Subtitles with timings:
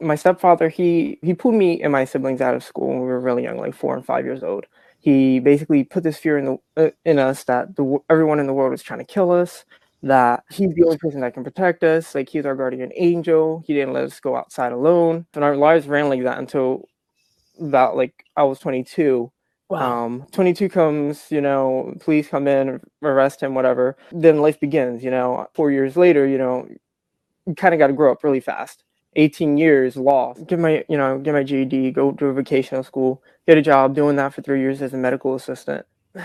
[0.00, 3.20] My stepfather, he he pulled me and my siblings out of school when we were
[3.20, 4.66] really young, like four and five years old.
[5.00, 8.52] He basically put this fear in the uh, in us that the everyone in the
[8.54, 9.64] world was trying to kill us.
[10.02, 12.14] That he's the only person that can protect us.
[12.14, 13.62] Like he's our guardian angel.
[13.66, 15.26] He didn't let us go outside alone.
[15.34, 16.88] And our lives ran like that until
[17.60, 19.30] about like I was 22.
[19.68, 20.04] Wow.
[20.06, 23.96] Um, 22 comes, you know, police come in, arrest him, whatever.
[24.12, 25.48] Then life begins, you know.
[25.54, 26.68] Four years later, you know,
[27.46, 28.84] you kind of got to grow up really fast.
[29.16, 30.46] 18 years lost.
[30.46, 33.94] Get my, you know, get my GED, go to a vocational school, get a job
[33.94, 35.86] doing that for three years as a medical assistant.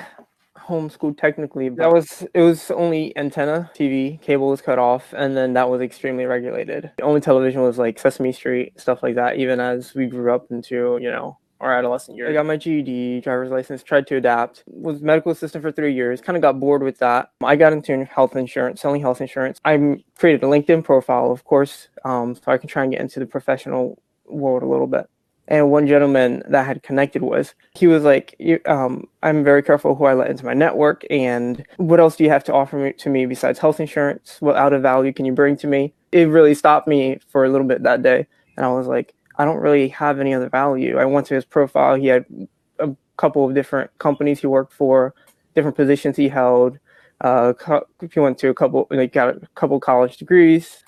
[0.58, 1.70] Homeschooled technically.
[1.70, 5.82] That was it was only antenna TV, cable was cut off, and then that was
[5.82, 6.92] extremely regulated.
[6.98, 10.46] The only television was like Sesame Street, stuff like that, even as we grew up
[10.52, 12.30] into, you know, our adolescent years.
[12.30, 16.20] I got my GED, driver's license, tried to adapt, was medical assistant for three years,
[16.20, 17.32] kind of got bored with that.
[17.44, 19.60] I got into health insurance, selling health insurance.
[19.64, 23.20] I created a LinkedIn profile, of course, um, so I can try and get into
[23.20, 25.08] the professional world a little bit.
[25.48, 30.06] And one gentleman that had connected was, he was like, um, I'm very careful who
[30.06, 31.04] I let into my network.
[31.10, 34.38] And what else do you have to offer me, to me besides health insurance?
[34.40, 35.94] What out of value can you bring to me?
[36.12, 38.28] It really stopped me for a little bit that day.
[38.56, 40.98] And I was like, I don't really have any other value.
[40.98, 41.96] I went to his profile.
[41.96, 42.26] He had
[42.80, 45.14] a couple of different companies he worked for,
[45.56, 46.80] different positions he held.
[47.22, 47.54] Uh,
[48.12, 50.84] he went to a couple, like got a couple college degrees.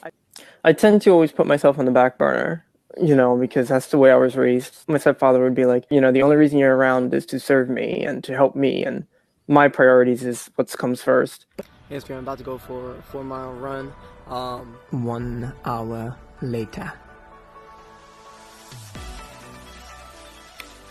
[0.64, 2.66] I, tend to always put myself on the back burner,
[3.00, 4.84] you know, because that's the way I was raised.
[4.88, 7.70] My stepfather would be like, you know, the only reason you're around is to serve
[7.70, 9.06] me and to help me, and
[9.48, 11.46] my priorities is what comes first.
[11.90, 13.94] Yes, I'm about to go for a four mile run.
[14.28, 16.94] Um, one hour later.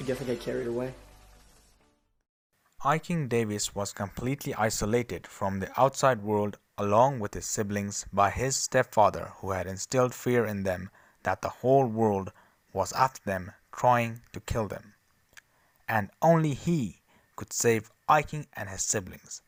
[0.02, 0.94] I guess I got carried away.
[2.84, 8.56] Iking Davis was completely isolated from the outside world along with his siblings by his
[8.56, 10.90] stepfather who had instilled fear in them
[11.22, 12.32] that the whole world
[12.72, 14.94] was after them trying to kill them.
[15.88, 17.02] And only he
[17.36, 19.40] could save Iking and his siblings.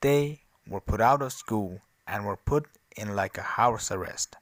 [0.00, 1.78] They were put out of school
[2.08, 2.66] and were put
[2.96, 4.34] in like a house arrest.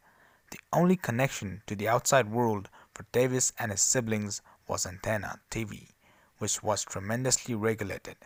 [0.53, 5.89] The only connection to the outside world for Davis and his siblings was antenna TV,
[6.39, 8.17] which was tremendously regulated.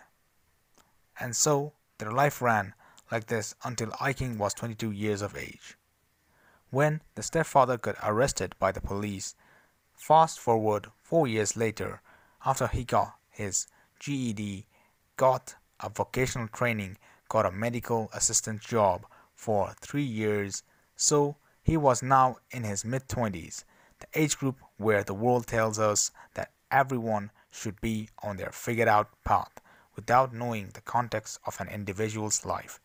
[1.18, 2.74] And so their life ran
[3.10, 5.76] like this until Iking was 22 years of age.
[6.70, 9.34] When the stepfather got arrested by the police,
[9.94, 12.00] fast forward four years later,
[12.44, 13.66] after he got his
[14.00, 14.66] GED,
[15.16, 16.96] got a vocational training,
[17.28, 20.62] got a medical assistant job for three years,
[20.96, 23.64] so he was now in his mid 20s
[24.02, 28.88] the age group where the world tells us that everyone should be on their figured
[28.88, 29.60] out path
[29.94, 32.80] without knowing the context of an individual's life.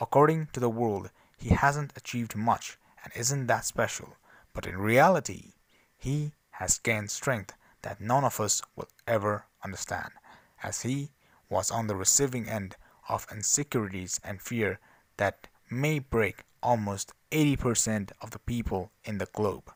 [0.00, 4.16] According to the world, he hasn't achieved much and isn't that special,
[4.52, 5.54] but in reality,
[5.98, 10.12] he has gained strength that none of us will ever understand,
[10.62, 11.10] as he
[11.48, 12.76] was on the receiving end
[13.08, 14.78] of insecurities and fear
[15.16, 19.72] that may break almost 80% of the people in the globe.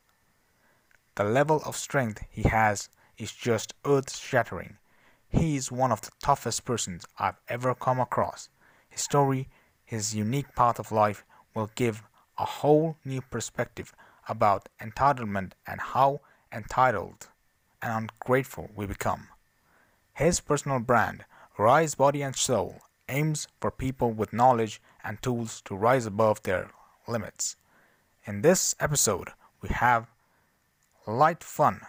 [1.15, 4.77] The level of strength he has is just earth shattering.
[5.29, 8.49] He is one of the toughest persons I've ever come across.
[8.89, 9.47] His story,
[9.85, 12.03] his unique path of life, will give
[12.37, 13.93] a whole new perspective
[14.27, 16.19] about entitlement and how
[16.51, 17.27] entitled
[17.81, 19.29] and ungrateful we become.
[20.13, 21.23] His personal brand,
[21.57, 26.71] Rise Body and Soul, aims for people with knowledge and tools to rise above their
[27.07, 27.55] limits.
[28.25, 29.29] In this episode,
[29.61, 30.07] we have
[31.07, 31.81] light fun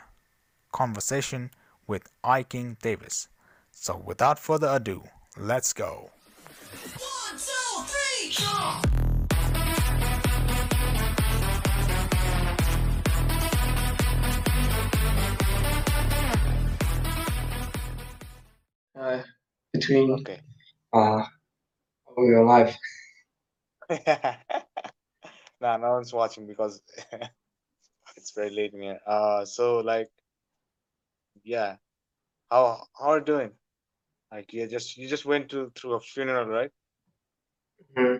[0.72, 1.50] conversation
[1.86, 3.28] with Iking Davis.
[3.72, 5.04] So without further ado,
[5.38, 6.10] let's go.
[6.98, 8.86] One, two, three, jump!
[18.98, 19.22] Uh,
[19.72, 20.40] between okay.
[20.92, 21.22] uh,
[22.16, 22.74] we are live.
[25.60, 26.80] nah, no one's watching because
[28.26, 28.98] it's very late in here.
[29.06, 30.08] Uh, so like,
[31.44, 31.76] yeah,
[32.50, 33.50] how how are you doing?
[34.32, 36.72] Like you just you just went to through a funeral, right?
[37.96, 38.16] Mm-hmm.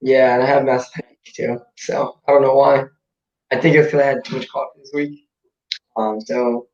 [0.00, 1.60] Yeah, and I have mass headache too.
[1.76, 2.84] So I don't know why.
[3.52, 5.28] I think it's because I had too much coffee this week.
[5.96, 6.68] Um, so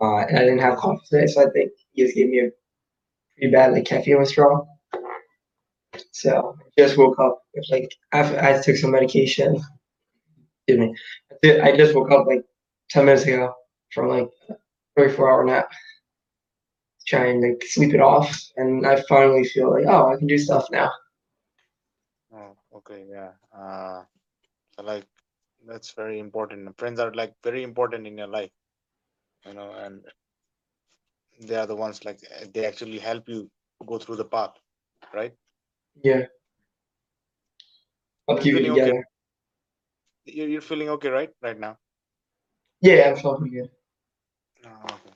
[0.00, 2.50] uh, and I didn't have coffee today, so I think he just gave me a
[3.36, 4.66] pretty bad like caffeine withdrawal.
[6.12, 7.42] So I just woke up.
[7.52, 9.62] It's like after I took some medication
[10.66, 10.94] excuse me.
[11.44, 12.44] I just woke up like
[12.90, 13.54] 10 minutes ago
[13.92, 14.54] from like a
[14.96, 15.70] 24 hour nap.
[17.06, 18.36] trying to like sleep it off.
[18.56, 20.90] And I finally feel like, oh, I can do stuff now.
[22.32, 23.32] Oh, okay, yeah.
[23.52, 24.04] Uh,
[24.74, 25.06] so like
[25.66, 26.76] that's very important.
[26.78, 28.50] Friends are like very important in your life,
[29.46, 30.04] you know, and
[31.40, 32.20] they are the ones like
[32.52, 33.50] they actually help you
[33.86, 34.54] go through the path,
[35.14, 35.34] right?
[36.02, 36.26] Yeah.
[38.28, 39.02] I'll You're keep it feeling okay.
[40.26, 41.30] You're, you're feeling okay, right?
[41.42, 41.78] Right now.
[42.80, 43.70] Yeah, I'm feeling good.
[44.66, 45.12] Oh, okay.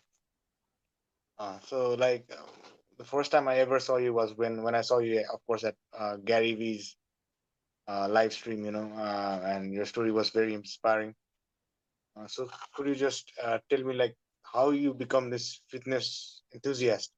[1.39, 2.43] Uh, so like uh,
[2.99, 5.65] the first time I ever saw you was when when I saw you, of course,
[5.65, 6.97] at uh, Gary Vee's
[7.89, 11.15] uh, live stream, you know, uh, and your story was very inspiring.
[12.17, 17.12] Uh, so could you just uh, tell me like how you become this fitness enthusiast,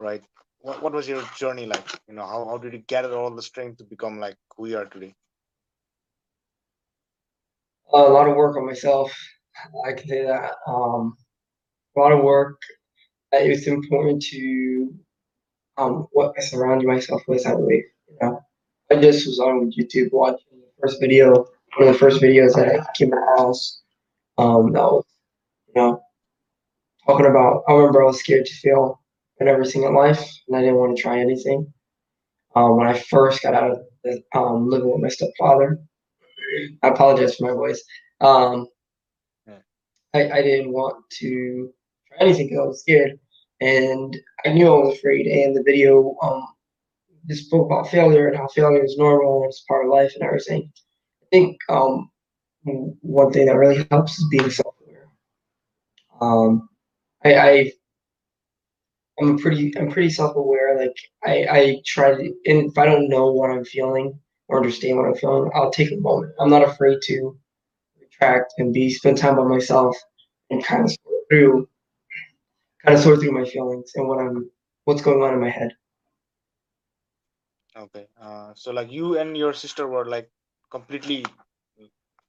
[0.00, 0.22] right?
[0.60, 1.88] What what was your journey like?
[2.08, 4.78] You know, how how did you gather all the strength to become like who you
[4.78, 5.14] are today?
[7.92, 9.12] A lot of work on myself.
[9.86, 10.52] I can say that.
[10.66, 11.16] Um,
[11.96, 12.60] a lot of work.
[13.32, 14.94] Uh, It's important to
[15.76, 17.46] um, what I surround myself with.
[17.46, 17.84] I believe.
[18.08, 18.40] You know,
[18.90, 21.30] I just was on YouTube watching the first video,
[21.76, 23.82] one of the first videos that I came across.
[24.38, 25.04] Um, that was,
[25.68, 26.00] you know,
[27.06, 27.64] talking about.
[27.68, 29.00] I remember I was scared to fail
[29.38, 31.72] in everything in life, and I didn't want to try anything.
[32.56, 35.78] Um, when I first got out of the, um, living with my stepfather,
[36.82, 37.82] I apologize for my voice.
[38.20, 38.68] Um,
[40.14, 41.72] I, I didn't want to
[42.08, 43.18] try anything because I was scared,
[43.60, 45.26] and I knew I was afraid.
[45.26, 46.46] And the video um
[47.28, 50.24] just spoke about failure and how failure is normal and it's part of life and
[50.24, 50.72] everything.
[51.22, 52.10] I think um
[52.64, 55.08] one thing that really helps is being self-aware.
[56.20, 56.68] Um,
[57.24, 57.72] I, I
[59.20, 60.78] I'm pretty I'm pretty self-aware.
[60.78, 64.18] Like I I try to, and if I don't know what I'm feeling
[64.50, 66.34] or understand what I'm feeling, I'll take a moment.
[66.40, 67.38] I'm not afraid to
[68.00, 69.96] retract and be spend time by myself
[70.50, 71.68] and kind of sort through
[72.84, 74.50] kind of sort through my feelings and what I'm
[74.84, 75.72] what's going on in my head.
[77.76, 78.08] Okay.
[78.20, 80.30] Uh, so like you and your sister were like
[80.70, 81.24] completely,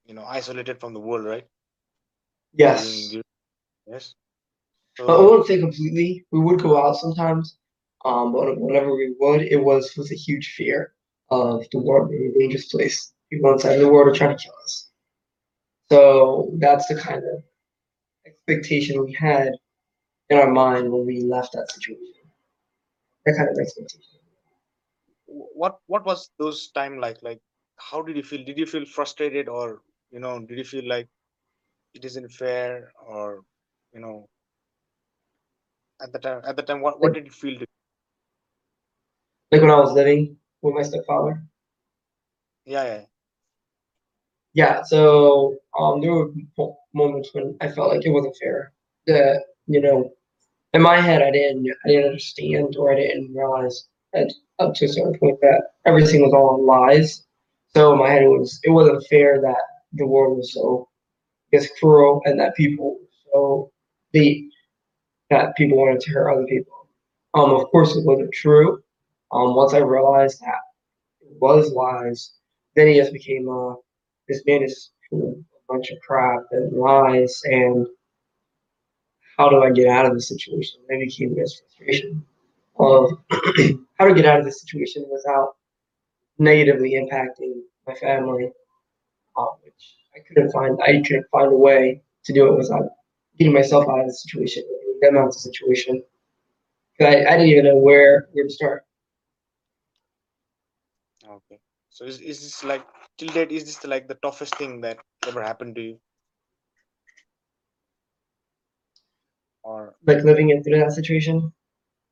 [0.04, 1.46] you know, isolated from the world, right?
[2.54, 3.18] Yes.
[3.86, 4.14] Yes.
[5.08, 6.24] I So won't say completely.
[6.32, 7.56] We would go out sometimes,
[8.04, 10.94] um, but whenever we would, it was with a huge fear
[11.32, 13.12] of the world being a dangerous place.
[13.30, 14.90] People inside the world are trying to kill us.
[15.90, 17.42] So that's the kind of
[18.26, 19.52] expectation we had
[20.30, 22.06] in our mind when we left that situation.
[23.26, 24.20] That kind of expectation.
[25.26, 27.22] what what was those time like?
[27.22, 27.40] Like
[27.78, 28.44] how did you feel?
[28.44, 31.08] Did you feel frustrated or you know, did you feel like
[31.94, 33.42] it isn't fair or
[33.92, 34.28] you know
[36.02, 37.58] at the time at the time what, what did you feel
[39.50, 41.42] Like when I was living with my stepfather.
[42.64, 43.04] yeah yeah
[44.54, 46.30] Yeah, so um, there were
[46.94, 48.72] moments when I felt like it wasn't fair.
[49.06, 50.12] That you know,
[50.72, 54.84] in my head, I didn't, I didn't understand or I didn't realize at up to
[54.86, 57.24] a certain point that everything was all lies.
[57.74, 59.62] So in my head, it was, it wasn't fair that
[59.94, 60.88] the world was so,
[61.52, 62.98] I guess, cruel and that people
[63.32, 63.70] so
[64.12, 64.48] the
[65.30, 66.88] that people wanted to hurt other people.
[67.34, 68.82] Um, of course, it wasn't true.
[69.32, 70.60] Um, once I realized that
[71.22, 72.32] it was lies,
[72.76, 73.74] then he just became uh,
[74.28, 75.16] this man is a
[75.68, 77.86] bunch of crap and lies and
[79.36, 80.80] how do I get out of the situation?
[80.88, 82.24] That became this frustration
[82.78, 83.10] of
[83.98, 85.56] how to get out of the situation without
[86.38, 88.50] negatively impacting my family,
[89.38, 90.78] um, which I couldn't find.
[90.82, 92.90] I couldn't find a way to do it without
[93.38, 94.64] getting myself out of the situation,
[95.00, 96.02] them out of the situation.
[96.98, 98.84] 'Cause I, I didn't even know where where to start.
[101.24, 101.60] okay
[101.92, 102.84] so is, is this like
[103.18, 106.00] till date is this like the toughest thing that ever happened to you?
[109.62, 111.52] Or Like living it through that situation.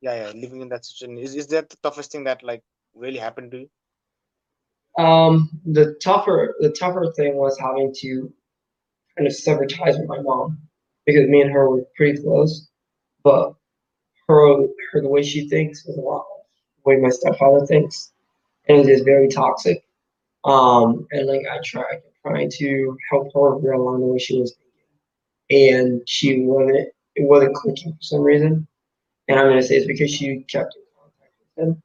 [0.02, 1.18] yeah yeah living in that situation.
[1.18, 2.62] Is, is that the toughest thing that like
[2.94, 3.70] really happened to you?
[4.99, 8.32] Um, the tougher the tougher thing was having to
[9.16, 10.58] kind of sever ties with my mom
[11.06, 12.68] because me and her were pretty close,
[13.25, 13.54] but
[14.28, 16.26] her her the way she thinks is a lot
[16.84, 18.12] the way my stepfather thinks,
[18.69, 19.85] and it is very toxic.
[20.45, 24.55] Um, and like I tried trying to help her grow realign the way she was
[25.49, 28.67] thinking, and she wasn't it wasn't clicking for some reason,
[29.29, 31.83] and I'm gonna say it's because she kept in contact with him.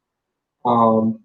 [0.66, 1.20] Um,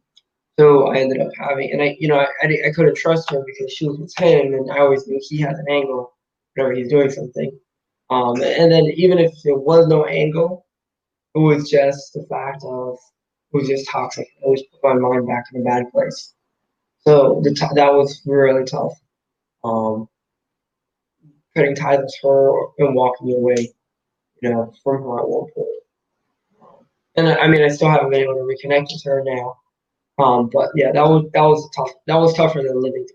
[0.59, 3.43] so I ended up having, and I, you know, I, I, I couldn't trust her
[3.47, 6.13] because she was with him, and I always knew he has an angle
[6.55, 7.59] whenever he's doing something.
[8.11, 10.67] Um, and then even if there was no angle,
[11.35, 12.99] it was just the fact of
[13.53, 14.27] was just toxic.
[14.27, 16.35] It always put my mind back in a bad place.
[17.01, 18.93] So the t- that was really tough.
[19.65, 20.09] Um,
[21.57, 23.73] cutting ties with her and walking away,
[24.43, 25.69] you know, from her at one point.
[27.17, 29.57] And I, I mean, I still haven't been able to reconnect with her now.
[30.19, 31.91] Um, but yeah, that was that was tough.
[32.07, 33.07] That was tougher than living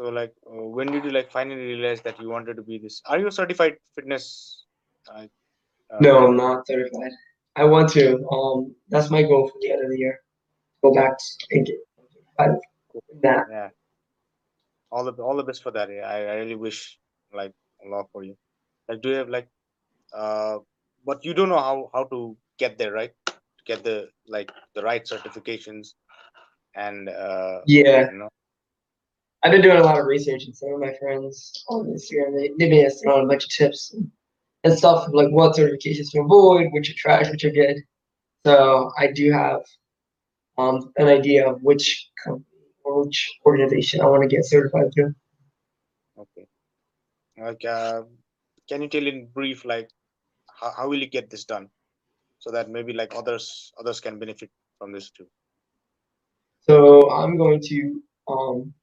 [0.00, 3.02] so like uh, when did you like finally realize that you wanted to be this
[3.06, 4.64] are you a certified fitness
[5.14, 5.26] uh,
[6.00, 7.12] No, I'm not certified.
[7.60, 8.26] I want to.
[8.28, 10.18] Um, that's my goal for the end of the year.
[10.82, 11.12] Go back
[11.50, 11.76] and get
[13.22, 13.44] that.
[13.50, 13.68] yeah.
[14.90, 15.90] All of all the best for that.
[15.92, 16.98] Yeah, I, I really wish
[17.34, 17.52] like
[17.84, 18.34] a lot for you.
[18.88, 19.48] Like do you have like
[20.12, 20.58] uh
[21.04, 23.12] but you don't know how how to get there right?
[23.26, 25.94] To get the like the right certifications
[26.74, 28.28] and uh Yeah, you know.
[29.42, 32.50] I've been doing a lot of research, and some of my friends on Instagram they
[32.58, 33.92] they made us on a bunch of tips.
[33.92, 34.10] and,
[34.64, 37.76] and stuff like what certifications to avoid, which are trash, which are good.
[38.46, 39.60] So I do have
[40.58, 42.44] um an idea of which company
[42.84, 45.14] or which organization I want to get certified to.
[46.22, 46.46] okay
[47.38, 48.02] like uh
[48.68, 49.90] can you tell in brief like
[50.60, 51.68] how, how will you get this done
[52.38, 55.26] so that maybe like others others can benefit from this too
[56.66, 58.74] So I'm going to um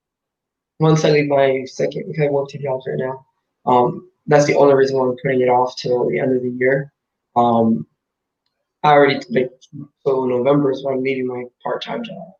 [0.79, 3.25] once I leave my second because I work two jobs right now.
[3.65, 6.49] Um that's the only reason why I'm putting it off till the end of the
[6.51, 6.91] year.
[7.35, 7.87] Um
[8.83, 9.51] I already like
[10.05, 12.33] so November is when I'm leaving my part time job.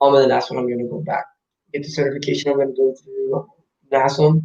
[0.00, 1.26] Um and then that's when I'm gonna go back.
[1.72, 3.48] Get the certification I'm gonna go through
[3.92, 4.44] NASM,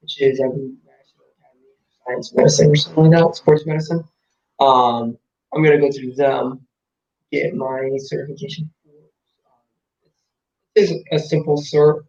[0.00, 4.04] which is I National Academy of Science Medicine or something like that, sports medicine.
[4.60, 5.18] Um
[5.52, 6.66] I'm gonna go through them,
[7.32, 8.70] get my certification
[10.74, 12.04] It's a simple cert,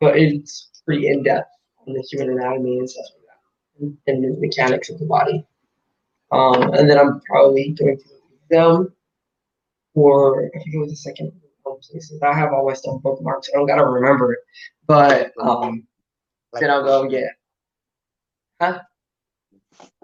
[0.00, 1.50] but it's pretty in depth
[1.86, 3.06] on the human anatomy and stuff
[3.80, 5.46] and, and the mechanics of the body.
[6.30, 8.04] Um, and then I'm probably going to
[8.50, 8.92] them
[9.94, 12.20] or I forget what the second one places.
[12.22, 14.38] I have all my stuff bookmarked, so I don't gotta remember it.
[14.86, 15.86] But um,
[16.52, 17.28] like then I'll go yeah.
[18.60, 18.80] Huh?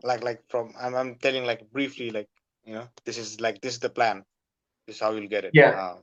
[0.02, 2.28] like like from I'm, I'm telling like briefly like
[2.64, 4.24] you know this is like this is the plan
[4.86, 5.70] this is how you'll get it Yeah.
[5.70, 5.96] uh,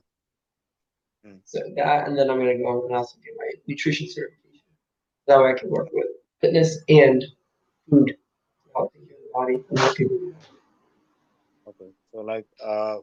[1.44, 4.66] So that, and then I'm gonna go and also get my nutrition certification.
[5.26, 6.06] That way I can work with
[6.40, 7.24] fitness and
[7.90, 8.16] food.
[8.92, 9.64] Take care body
[11.68, 11.90] okay.
[12.12, 12.98] So like uh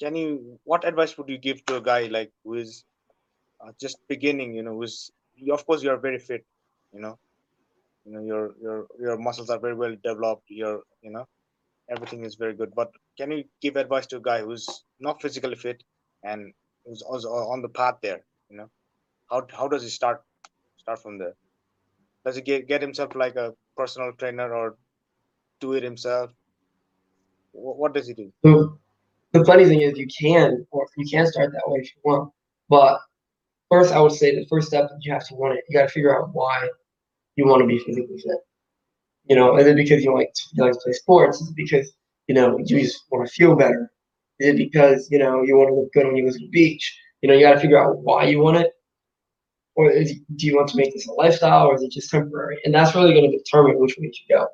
[0.00, 2.84] can you what advice would you give to a guy like who is
[3.60, 6.44] uh, just beginning you know who's you, of course you're very fit
[6.92, 7.18] you know?
[8.04, 11.26] You know your your your muscles are very well developed your you know
[11.90, 12.74] everything is very good.
[12.74, 14.66] But can you give advice to a guy who's
[15.00, 15.82] not physically fit
[16.24, 16.52] and
[16.84, 18.70] who's also on the path there you know?
[19.30, 20.22] How how does he start
[20.78, 21.34] start from there?
[22.24, 24.76] Does he get, get himself like a personal trainer or
[25.60, 26.32] do it himself
[27.52, 28.78] what, what does he do So
[29.32, 32.32] the funny thing is you can or you can start that way if you want.
[32.68, 32.98] But
[33.70, 35.64] first I would say the first step is you have to want it.
[35.68, 36.68] You gotta figure out why
[37.36, 38.38] you want to be physically fit.
[39.28, 41.40] You know, is it because you like to, you like to play sports?
[41.40, 41.92] Is it because,
[42.28, 43.90] you know, you just want to feel better?
[44.40, 46.48] Is it because, you know, you want to look good when you go to the
[46.50, 46.98] beach?
[47.22, 48.72] You know, you gotta figure out why you want it.
[49.78, 52.58] Or do you want to make this a lifestyle or is it just temporary?
[52.64, 54.48] And that's really gonna determine which way you go.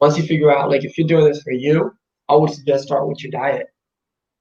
[0.00, 1.92] Once you figure out like if you're doing this for you,
[2.28, 3.68] I would suggest start with your diet.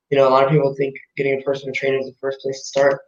[0.09, 2.59] You know, a lot of people think getting a personal trainer is the first place
[2.59, 3.01] to start.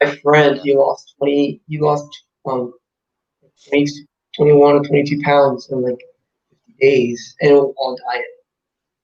[0.00, 2.08] My friend, he lost twenty, he lost
[2.50, 2.72] um,
[3.68, 3.86] 20,
[4.34, 6.00] 21 or twenty-two pounds in like
[6.48, 8.24] fifty days, and it was all diet.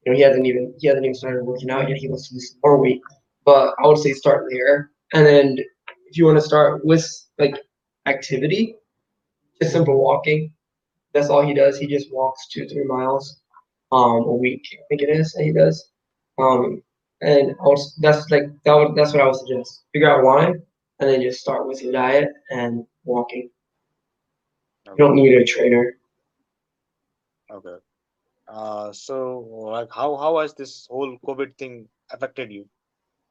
[0.06, 1.98] You know, he hasn't even he hasn't even started working out yet.
[1.98, 3.02] He wants to lose more weight,
[3.44, 5.58] but I would say start there, and then
[6.10, 7.06] if you want to start with
[7.38, 7.56] like
[8.06, 8.76] activity,
[9.60, 10.52] just simple walking.
[11.12, 11.78] That's all he does.
[11.78, 13.40] He just walks two three miles
[13.92, 14.62] um a week.
[14.72, 15.90] I think it is he does.
[16.38, 16.82] Um,
[17.20, 18.74] and also that's like that.
[18.74, 19.84] Would, that's what I would suggest.
[19.92, 23.50] Figure out why, and then just start with your diet and walking.
[24.86, 25.96] You don't need a trainer.
[27.50, 27.76] Okay.
[28.46, 29.40] Uh, so
[29.72, 32.66] like how how has this whole COVID thing affected you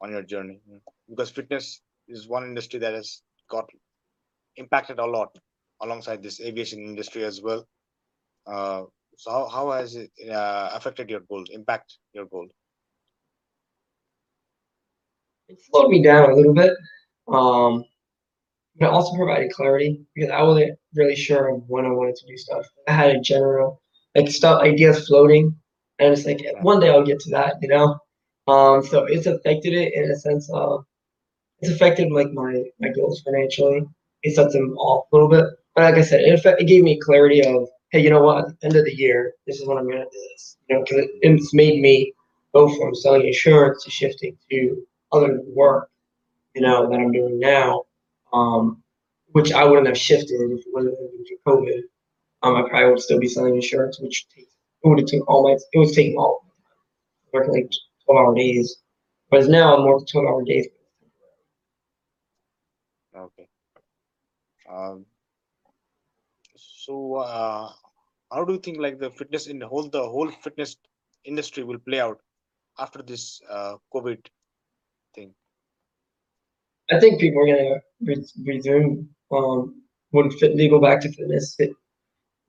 [0.00, 0.60] on your journey?
[1.08, 3.68] Because fitness is one industry that has got
[4.56, 5.36] impacted a lot
[5.80, 7.66] alongside this aviation industry as well.
[8.46, 8.82] Uh,
[9.16, 12.48] so how, how has it uh, affected your goal, impact your goal?
[15.48, 16.72] It slowed me down a little bit.
[17.28, 17.84] Um,
[18.78, 22.26] but it also provided clarity because I wasn't really sure of when I wanted to
[22.26, 22.66] do stuff.
[22.86, 23.82] I had a general
[24.14, 25.54] like stuff ideas floating,
[25.98, 27.98] and it's like one day I'll get to that, you know.
[28.46, 30.84] Um, so it's affected it in a sense of
[31.60, 33.86] it's affected like my my goals financially.
[34.22, 36.82] It set them off a little bit, but like I said, it, affect, it gave
[36.82, 38.44] me clarity of hey, you know what?
[38.48, 40.28] At the end of the year, this is what I'm gonna do.
[40.32, 42.12] This, you know, because it, it's made me
[42.54, 45.90] go from selling insurance to shifting to other work,
[46.54, 47.84] you know, that I'm doing now,
[48.32, 48.82] um,
[49.32, 50.96] which I wouldn't have shifted if it wasn't
[51.44, 51.80] for COVID.
[52.42, 54.52] Um, I probably would still be selling insurance, which takes,
[54.84, 56.44] it would have taken all my, it was taking all,
[57.32, 57.70] working like
[58.06, 58.76] 12 hour days.
[59.28, 60.68] Whereas now I'm working 12 hour days.
[63.16, 63.48] Okay.
[64.70, 65.06] Um,
[66.56, 67.72] so, uh,
[68.32, 70.76] how do you think like the fitness in the whole the whole fitness
[71.24, 72.20] industry will play out
[72.78, 74.26] after this uh, COVID
[75.14, 75.32] thing?
[76.90, 81.54] I think people are gonna re- resume um, when fit, they go back to fitness.
[81.58, 81.72] It,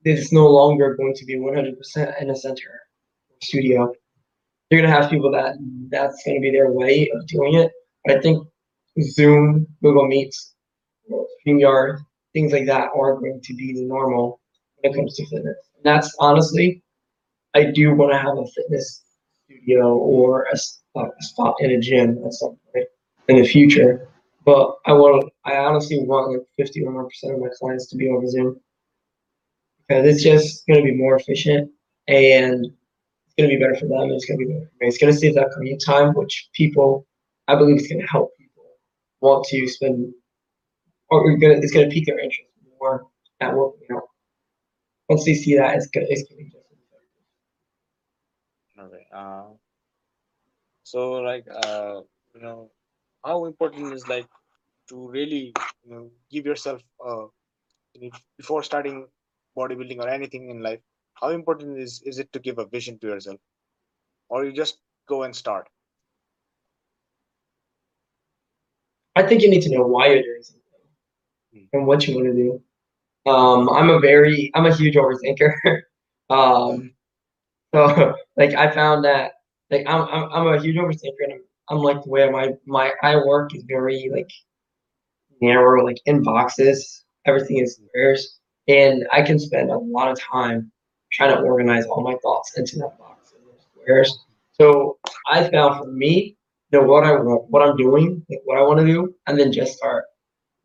[0.04, 2.80] it's no longer going to be 100% in a center
[3.42, 3.92] studio.
[4.70, 5.56] You're gonna have people that
[5.90, 7.72] that's gonna be their way of doing it.
[8.04, 8.46] But I think
[9.02, 10.54] Zoom, Google Meets,
[11.46, 11.98] StreamYard,
[12.32, 14.40] things like that aren't going to be the normal
[14.76, 15.56] when it comes to fitness.
[15.76, 16.82] And that's honestly,
[17.54, 19.02] I do want to have a fitness
[19.44, 22.86] studio or a spot in a gym at some point
[23.28, 24.08] in the future.
[24.44, 27.96] But I want, I honestly want like 50 or more percent of my clients to
[27.96, 28.60] be over Zoom
[29.86, 31.70] because it's just going to be more efficient
[32.08, 34.10] and it's going to be better for them.
[34.10, 34.88] It's going to be better for me.
[34.88, 37.06] It's going to save that commute time, which people,
[37.48, 38.64] I believe, is going to help people
[39.20, 40.12] want to spend,
[41.10, 42.50] or it's going to, it's going to pique their interest
[42.80, 43.06] more
[43.40, 44.02] That will, You know,
[45.08, 46.56] once they see that, it's going to, it's to be just.
[48.78, 49.06] Okay.
[49.14, 49.44] Uh,
[50.84, 52.00] so like uh,
[52.34, 52.70] you know,
[53.24, 54.26] how important is like
[54.88, 55.52] to really
[55.84, 57.26] you know give yourself uh
[58.38, 59.06] before starting
[59.56, 60.80] bodybuilding or anything in life?
[61.14, 63.38] How important is is it to give a vision to yourself,
[64.30, 65.68] or you just go and start?
[69.16, 70.59] I think you need to know why you're doing something.
[71.72, 72.62] And what you want to do.
[73.30, 75.54] Um, I'm a very, I'm a huge overthinker.
[76.30, 76.92] um,
[77.74, 79.32] so like I found that
[79.70, 82.92] like I'm, I'm, I'm a huge overthinker and I'm, I'm like the way my, my,
[83.02, 84.30] I work is very like
[85.40, 88.38] narrow, like in boxes, everything is squares.
[88.68, 90.70] And I can spend a lot of time
[91.12, 94.18] trying to organize all my thoughts into that box and those squares.
[94.52, 96.36] So I found for me,
[96.72, 99.52] know what I want, what I'm doing, like what I want to do, and then
[99.52, 100.04] just start.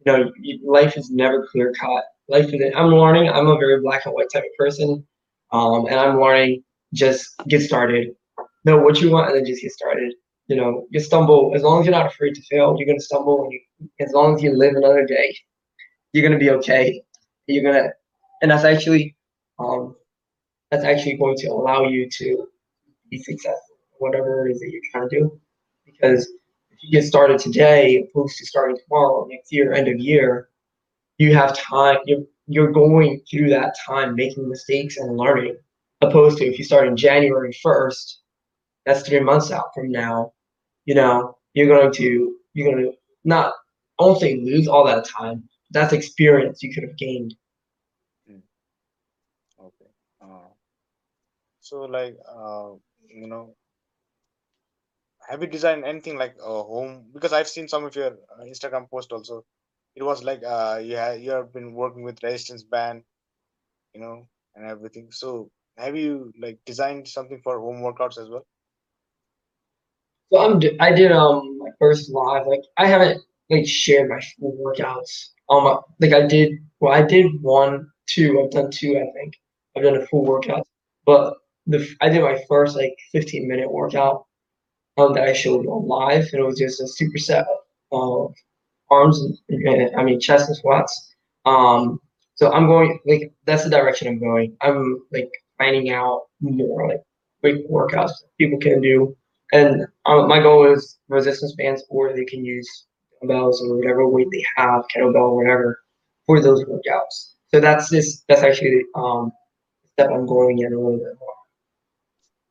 [0.05, 0.31] You know,
[0.63, 2.03] life is never clear cut.
[2.29, 2.73] Life is.
[2.75, 3.29] I'm learning.
[3.29, 5.05] I'm a very black and white type of person,
[5.51, 6.63] um, and I'm learning.
[6.93, 8.15] Just get started.
[8.63, 10.13] Know what you want, and then just get started.
[10.47, 12.75] You know, you stumble as long as you're not afraid to fail.
[12.77, 13.59] You're gonna stumble, and you,
[13.99, 15.35] as long as you live another day,
[16.13, 17.01] you're gonna be okay.
[17.47, 17.89] You're gonna,
[18.41, 19.15] and that's actually,
[19.59, 19.95] um,
[20.71, 22.47] that's actually going to allow you to
[23.09, 25.41] be successful, whatever it is that you're trying to do
[25.85, 26.29] because
[26.85, 30.49] you get started today opposed to starting tomorrow next year end of year
[31.17, 35.57] you have time you're, you're going through that time making mistakes and learning
[36.01, 38.17] opposed to if you start in january 1st
[38.85, 40.31] that's three months out from now
[40.85, 42.93] you know you're going to you're going to
[43.23, 43.53] not
[43.99, 47.35] I won't say lose all that time that's experience you could have gained
[49.59, 49.89] Okay.
[50.21, 50.49] Uh,
[51.59, 52.71] so like uh,
[53.09, 53.55] you know,
[55.29, 57.05] have you designed anything like a home?
[57.13, 59.43] Because I've seen some of your uh, Instagram post also.
[59.95, 63.03] It was like uh, yeah, you have been working with resistance band,
[63.93, 65.09] you know, and everything.
[65.11, 68.45] So have you like designed something for home workouts as well?
[70.31, 75.29] So I'm I did um my first live like I haven't like shared my workouts
[75.49, 79.35] um like I did well I did one two I've done two I think
[79.75, 80.67] I've done a full workout
[81.05, 81.35] but
[81.67, 84.25] the I did my first like 15 minute workout
[84.97, 87.45] um that I showed on live it was just a superset
[87.91, 88.33] of
[88.89, 91.99] arms and, and I mean chest and squats um
[92.35, 97.03] so I'm going like that's the direction I'm going I'm like finding out more like
[97.41, 99.15] quick workouts people can do
[99.53, 102.67] and um, my goal is resistance bands, or they can use
[103.21, 105.79] dumbbells or whatever weight they have, kettlebell, whatever,
[106.25, 107.33] for those workouts.
[107.53, 108.23] So that's this.
[108.27, 109.31] That's actually um
[109.93, 111.34] step I'm going in a little bit more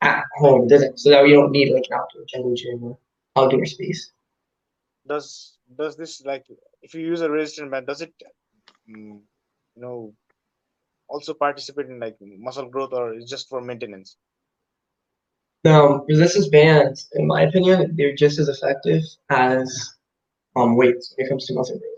[0.04, 0.68] at home.
[0.68, 2.98] Doesn't so that you don't need like an outdoor jungle gym or
[3.36, 4.12] outdoor space.
[5.06, 6.46] Does does this like
[6.82, 8.12] if you use a resistance band, does it
[8.88, 9.20] mm,
[9.76, 10.14] you know
[11.08, 14.16] also participate in like muscle growth or is just for maintenance?
[15.64, 19.94] Now, resistance bands, in my opinion, they're just as effective as
[20.56, 21.90] um, weights when it comes to muscle growth.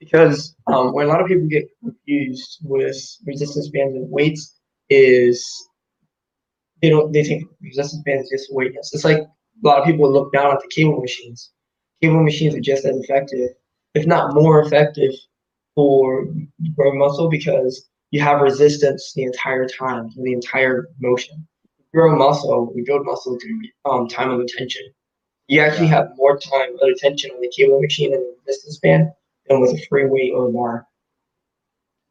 [0.00, 4.58] Because um, when a lot of people get confused with resistance bands and weights,
[4.90, 5.68] is
[6.82, 8.92] they don't they think resistance bands is just weightless.
[8.92, 9.28] It's like a
[9.62, 11.52] lot of people look down at the cable machines.
[12.02, 13.50] Cable machines are just as effective,
[13.94, 15.12] if not more effective,
[15.74, 16.26] for
[16.76, 21.46] growing muscle because you have resistance the entire time, the entire motion
[21.92, 24.82] grow muscle, we build muscle through um, time of attention.
[25.48, 29.10] You actually have more time of attention on the cable machine and the resistance band
[29.48, 30.86] than with a free weight or bar.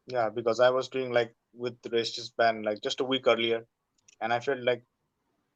[0.06, 3.66] Yeah, because I was doing like with the resistance band like just a week earlier,
[4.22, 4.84] and I felt like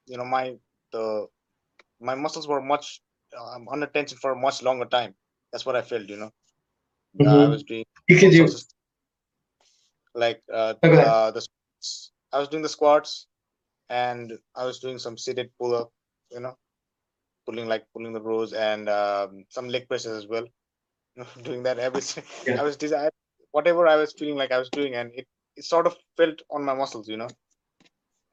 [0.06, 0.56] you know my
[0.92, 1.28] the
[2.00, 3.02] my muscles were much
[3.38, 5.14] um, under tension for a much longer time.
[5.52, 6.32] That's what I felt, you know.
[7.24, 7.50] Uh, I Mhm.
[7.50, 8.58] was doing You all do
[10.14, 11.04] like uh, Okay.
[11.04, 11.46] uh the.
[12.32, 13.28] I was doing the squats,
[13.88, 15.92] and I was doing some seated pull up.
[16.30, 16.56] You know,
[17.46, 20.46] pulling like pulling the rows and um, some leg presses as well.
[21.42, 22.02] Doing that every.
[22.46, 22.58] Yeah.
[22.58, 23.10] I was desi-
[23.52, 25.26] whatever I was feeling like I was doing, and it
[25.56, 27.08] it sort of felt on my muscles.
[27.08, 27.28] You know,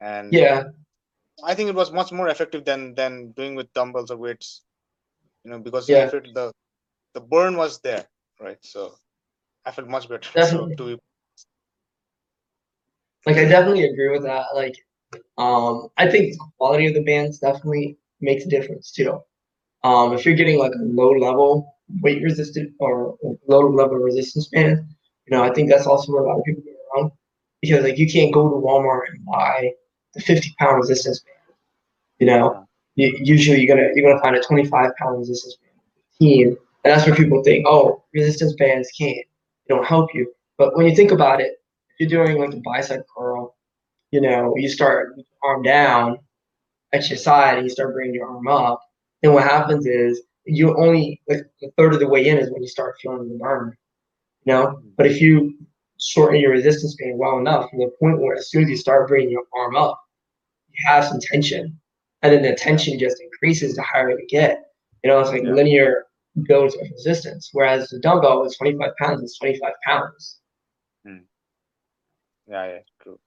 [0.04, 0.64] and Yeah,
[1.44, 4.62] I think it was much more effective than than doing with dumbbells or weights.
[5.44, 6.06] You know, because Yeah.
[6.10, 6.52] The
[7.14, 8.04] the burn was there,
[8.40, 8.58] right?
[8.62, 8.94] So
[9.66, 10.30] I felt much better.
[10.34, 10.76] Definitely.
[10.76, 10.98] So
[13.26, 14.46] like I definitely agree with that.
[14.54, 14.76] Like,
[15.38, 19.20] um, I think the quality of the bands definitely makes a difference too.
[19.84, 23.16] Um, if you're getting like a low level weight resistant or
[23.48, 24.78] low level resistance band,
[25.26, 27.12] you know, I think that's also where a lot of people get wrong
[27.60, 29.72] because like you can't go to Walmart and buy
[30.14, 31.56] the 50 pound resistance band.
[32.18, 35.80] You know, you, usually you're gonna you're gonna find a 25 pound resistance band,
[36.18, 39.26] 15, and that's where people think, oh, resistance bands can't,
[39.68, 40.32] they don't help you.
[40.58, 41.54] But when you think about it,
[41.98, 43.56] if you're doing like a bicep curl,
[44.10, 46.18] you know, you start arm down
[46.92, 48.80] at your side and you start bringing your arm up,
[49.22, 52.62] then what happens is you only like a third of the way in is when
[52.62, 53.76] you start feeling the burn.
[54.44, 55.56] You know, but if you
[55.98, 59.08] shorten your resistance band well enough from the point where as soon as you start
[59.08, 60.03] bringing your arm up,
[60.78, 61.78] you have some tension,
[62.22, 64.64] and then the tension just increases the higher you get.
[65.02, 65.56] You know, it's like Yeah.
[65.56, 66.06] linear
[66.46, 67.50] builds of resistance.
[67.52, 70.40] Whereas the dumbbell is 25 pounds, it's 25 pounds.
[72.46, 73.18] Yeah, yeah, true.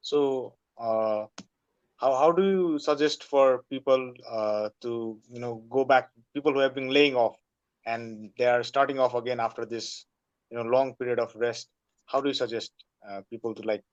[0.00, 1.26] So, uh,
[1.96, 6.10] how how do you suggest for people uh, to you know go back?
[6.34, 7.36] People who have been laying off
[7.86, 10.06] and they are starting off again after this
[10.50, 11.68] you know long period of rest.
[12.06, 12.72] How do you suggest
[13.08, 13.84] uh, people to like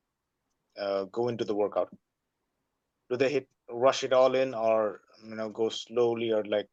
[0.80, 1.90] uh, go into the workout?
[3.10, 6.68] Do they hit rush it all in, or you know go slowly, or like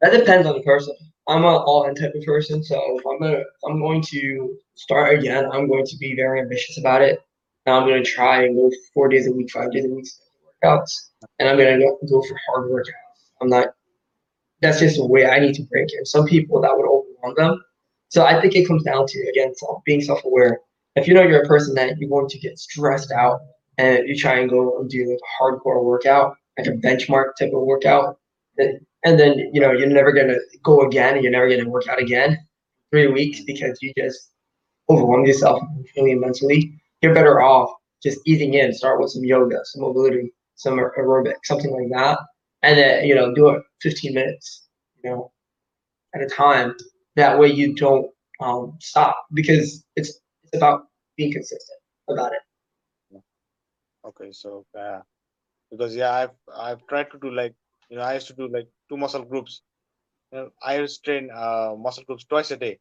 [0.00, 0.94] That depends on the person.
[1.28, 5.18] I'm a all in type of person, so if I'm gonna I'm going to start
[5.18, 7.20] again, I'm going to be very ambitious about it.
[7.66, 10.06] now I'm gonna try and go four days a week, five days a week
[10.62, 13.20] workouts, and I'm gonna go, go for hard workouts.
[13.40, 13.68] I'm not.
[14.60, 16.06] That's just the way I need to break it.
[16.06, 17.64] Some people that would overwhelm them.
[18.08, 20.60] So I think it comes down to again self, being self-aware.
[20.96, 23.40] If you know you're a person that you're going to get stressed out,
[23.80, 27.52] and you try and go and do like a hardcore workout, like a benchmark type
[27.54, 28.18] of workout,
[28.58, 31.98] and then you know you're never gonna go again and you're never gonna work out
[31.98, 32.38] again
[32.90, 34.32] three weeks because you just
[34.90, 35.62] overwhelm yourself
[35.96, 36.74] and mentally.
[37.00, 37.70] You're better off
[38.02, 42.18] just easing in start with some yoga some mobility some aerobic something like that.
[42.62, 44.68] And then you know do it 15 minutes
[45.02, 45.32] you know
[46.14, 46.76] at a time.
[47.16, 52.40] That way you don't um, stop because it's it's about being consistent about it
[54.04, 55.00] okay, so uh,
[55.70, 57.54] because yeah, I've I've tried to do like
[57.90, 59.62] you know I used to do like two muscle groups.
[60.32, 62.80] You know, I used to train uh, muscle groups twice a day,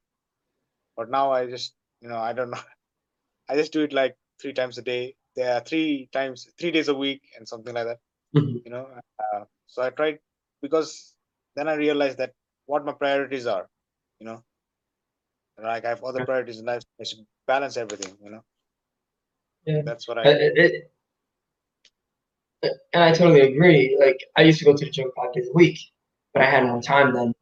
[0.95, 2.61] but now I just you know I don't know.
[3.49, 5.15] I just do it like three times a day.
[5.35, 7.99] There are three times, three days a week, and something like that.
[8.33, 8.63] Mhm.
[8.65, 8.87] You know,
[9.33, 10.19] uh, so I tried
[10.61, 11.15] because
[11.55, 12.33] then I realized that
[12.67, 13.69] what my priorities are.
[14.19, 14.43] You know,
[15.61, 16.83] like I have other priorities in life.
[16.99, 18.17] I should balance everything.
[18.23, 18.43] You know,
[19.65, 19.81] Yeah.
[19.83, 20.23] that's what I.
[20.29, 20.91] It, it,
[22.63, 23.97] and I totally agree.
[23.99, 25.79] Like I used to go to the gym five days a week,
[26.33, 27.33] but I had more time then.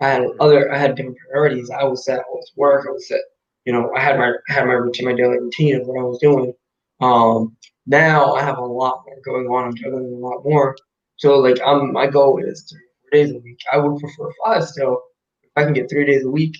[0.00, 1.70] I had other, I had different priorities.
[1.70, 3.20] I was at, I was work, I was at,
[3.64, 6.04] You know, I had my, I had my routine, my daily routine of what I
[6.04, 6.52] was doing.
[7.00, 9.66] Um, now I have a lot more going on.
[9.66, 10.76] I'm juggling a lot more.
[11.16, 13.58] So like, I'm my goal is three, four days a week.
[13.72, 15.02] I would prefer five still.
[15.42, 16.56] If I can get three days a week,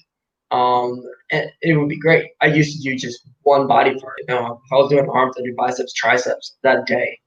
[0.50, 2.30] um, it would be great.
[2.40, 4.16] I used to do just one body part.
[4.20, 7.18] You know, if I was doing arms, I do biceps, triceps that day.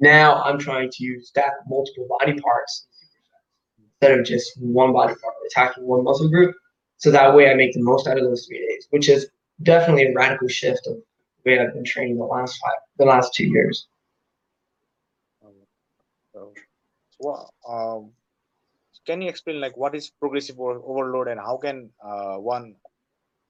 [0.00, 2.86] Now I'm trying to stack multiple body parts
[3.78, 6.54] instead of just one body part, attacking one muscle group.
[6.96, 9.28] So that way I make the most out of those three days, which is
[9.62, 11.02] definitely a radical shift of the
[11.50, 13.86] way I've been training the last five, the last two years.
[16.32, 16.52] So,
[17.20, 18.10] so, um,
[19.04, 22.74] can you explain like what is progressive overload and how can uh, one,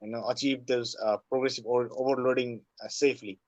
[0.01, 3.39] you know, achieve this uh, progressive overloading uh, safely?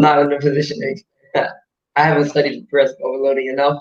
[0.00, 1.46] Not in a position to explain.
[1.96, 3.80] I haven't studied progressive overloading enough.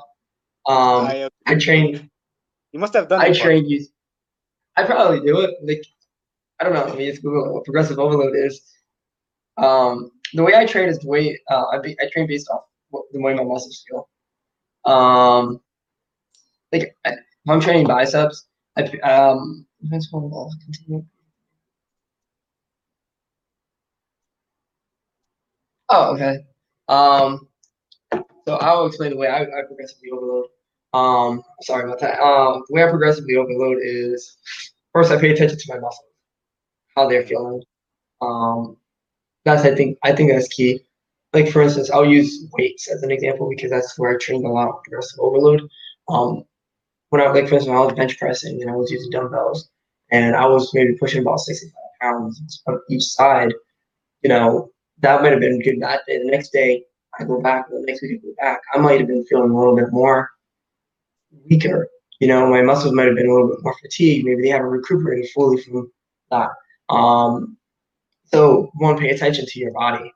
[0.67, 2.09] Um, I, I trained
[2.71, 3.21] you must have done.
[3.21, 3.85] I trained you.
[4.75, 5.55] I probably do it.
[5.63, 5.81] Like,
[6.59, 6.83] I don't know.
[6.83, 8.61] I mean, it's Google what progressive overload is.
[9.55, 12.63] Um, the way I train is the way uh, I, be, I train based off
[12.89, 14.09] what, the way my muscles feel.
[14.83, 15.61] Um,
[16.73, 18.47] like I, if I'm training biceps,
[18.77, 19.65] I um.
[19.81, 21.05] depends on what I'll continue.
[25.89, 26.45] Oh, okay.
[26.87, 27.47] Um,
[28.47, 30.45] so I will explain the way I, I progressively overload.
[30.93, 32.19] Um, sorry about that.
[32.21, 34.37] Um, the way I progressively overload is
[34.93, 36.09] first I pay attention to my muscles.
[36.95, 37.61] how they're feeling.
[38.21, 38.77] Um,
[39.45, 40.81] that's I think I think that's key.
[41.33, 44.49] Like for instance, I'll use weights as an example because that's where I trained a
[44.49, 45.63] lot of progressive overload.
[46.09, 46.43] Um,
[47.09, 49.69] when I like for instance, when I was bench pressing and I was using dumbbells
[50.11, 53.53] and I was maybe pushing about 65 pounds on each side,
[54.23, 56.19] you know, that might have been good that day.
[56.19, 56.83] The next day
[57.19, 59.57] I go back, the next week I go back, I might have been feeling a
[59.57, 60.29] little bit more
[61.49, 61.87] weaker.
[62.19, 64.25] You know, my muscles might have been a little bit more fatigued.
[64.25, 65.91] Maybe they haven't recuperated fully from
[66.31, 66.49] that.
[66.89, 67.57] Um,
[68.25, 70.11] so one, pay attention to your body.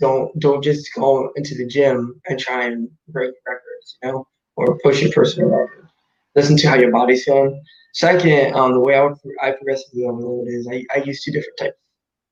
[0.00, 4.78] Don't don't just go into the gym and try and break records, you know, or
[4.80, 5.88] push your personal record.
[6.34, 7.62] Listen to how your body's feeling.
[7.94, 9.08] Second, um, the way I
[9.42, 11.76] I progressively overload is I, I use two different types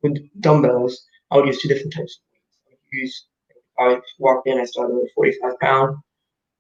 [0.02, 1.06] with dumbbells.
[1.30, 2.56] I would use two different types of weights.
[2.66, 3.26] I would use
[3.80, 5.96] I walked in, I started with 45 pound.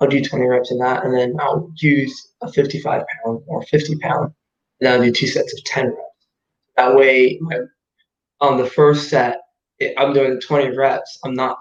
[0.00, 3.96] I'll do 20 reps in that, and then I'll use a 55 pound or 50
[3.98, 4.32] pound,
[4.80, 5.98] and I'll do two sets of 10 reps.
[6.76, 7.58] That way, my,
[8.40, 9.42] on the first set,
[9.78, 11.18] it, I'm doing 20 reps.
[11.22, 11.58] I'm not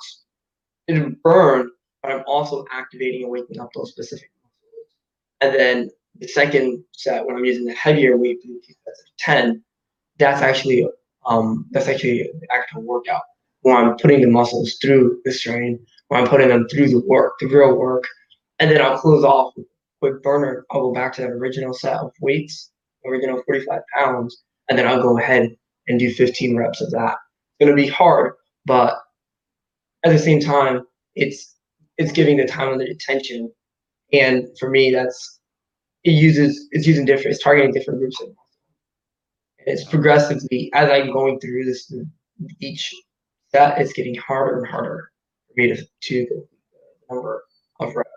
[0.87, 1.69] it'll burn,
[2.01, 4.95] but I'm also activating and waking up those specific muscles.
[5.41, 9.63] And then the second set, when I'm using the heavier weight, two sets of 10,
[10.17, 10.87] that's actually
[11.29, 13.21] um, that's actually the actual workout
[13.61, 17.33] where I'm putting the muscles through the strain, where I'm putting them through the work,
[17.39, 18.05] the real work,
[18.59, 19.53] and then I'll close off
[20.01, 20.65] with burner.
[20.71, 22.71] I'll go back to that original set of weights,
[23.05, 25.55] original 45 pounds, and then I'll go ahead
[25.87, 27.15] and do 15 reps of that.
[27.59, 28.33] It's gonna be hard,
[28.65, 28.97] but
[30.05, 30.83] at the same time,
[31.15, 31.55] it's
[31.97, 33.51] it's giving the time and the attention.
[34.13, 35.39] And for me, that's
[36.05, 38.29] it uses it's using different, it's targeting different groups of.
[39.65, 41.93] It's progressively as I'm going through this
[42.59, 42.93] each
[43.51, 45.11] that it's getting harder and harder
[45.47, 46.47] for me to to the
[47.09, 47.43] number
[47.79, 48.09] of reps.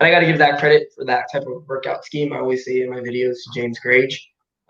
[0.00, 2.32] And I got to give that credit for that type of workout scheme.
[2.32, 4.18] I always say in my videos James Grage.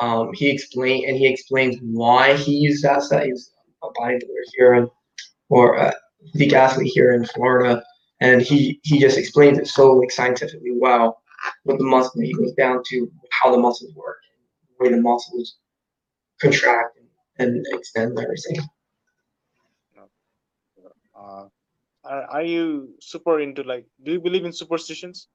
[0.00, 3.26] Um, he explained and he explains why he used that set.
[3.26, 3.52] He's
[3.82, 4.90] a bodybuilder here in,
[5.48, 5.94] or a
[6.32, 7.82] physique athlete here in Florida,
[8.20, 11.22] and he he just explains it so like scientifically well
[11.64, 12.20] with the muscle.
[12.20, 14.18] He goes down to how the muscles work,
[14.80, 15.56] way the muscles
[16.40, 16.98] contract
[17.38, 18.58] and extend everything.
[21.14, 21.48] Uh,
[22.04, 23.86] are, are you super into like?
[24.02, 25.28] Do you believe in superstitions?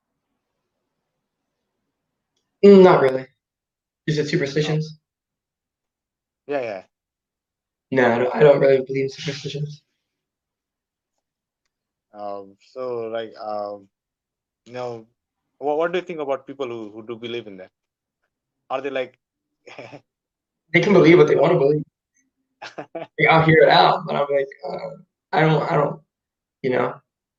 [2.64, 3.28] Mm, Not really.
[4.08, 5.00] Is it superstitions?
[6.48, 6.84] Yeah, yeah.
[7.92, 9.84] No, I don't, I don't really believe in superstitions.
[12.14, 13.88] Um, so like, um,
[14.66, 15.08] you know,
[15.60, 17.72] what what do you think about people who who do believe in that?
[18.70, 19.20] Are they like?
[20.74, 21.84] They can believe what they want to believe.
[23.20, 24.96] Like, I'll hear it out, but I'm like, uh,
[25.32, 26.02] I don't, I don't,
[26.62, 26.94] you know,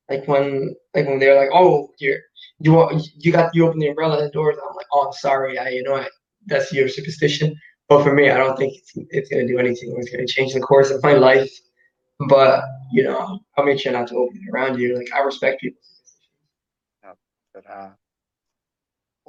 [0.09, 2.19] like when, like when they're like, oh, you're,
[2.59, 4.57] you, wa- you got, you open the umbrella and doors.
[4.61, 6.07] I'm like, oh, I'm sorry, I, you know, I,
[6.47, 7.55] that's your superstition.
[7.89, 9.93] But for me, I don't think it's, it's gonna do anything.
[9.97, 11.51] It's gonna change the course of my life.
[12.29, 14.95] But you know, I'll make sure not to open it around you.
[14.97, 15.79] Like I respect people.
[17.53, 17.89] But, uh,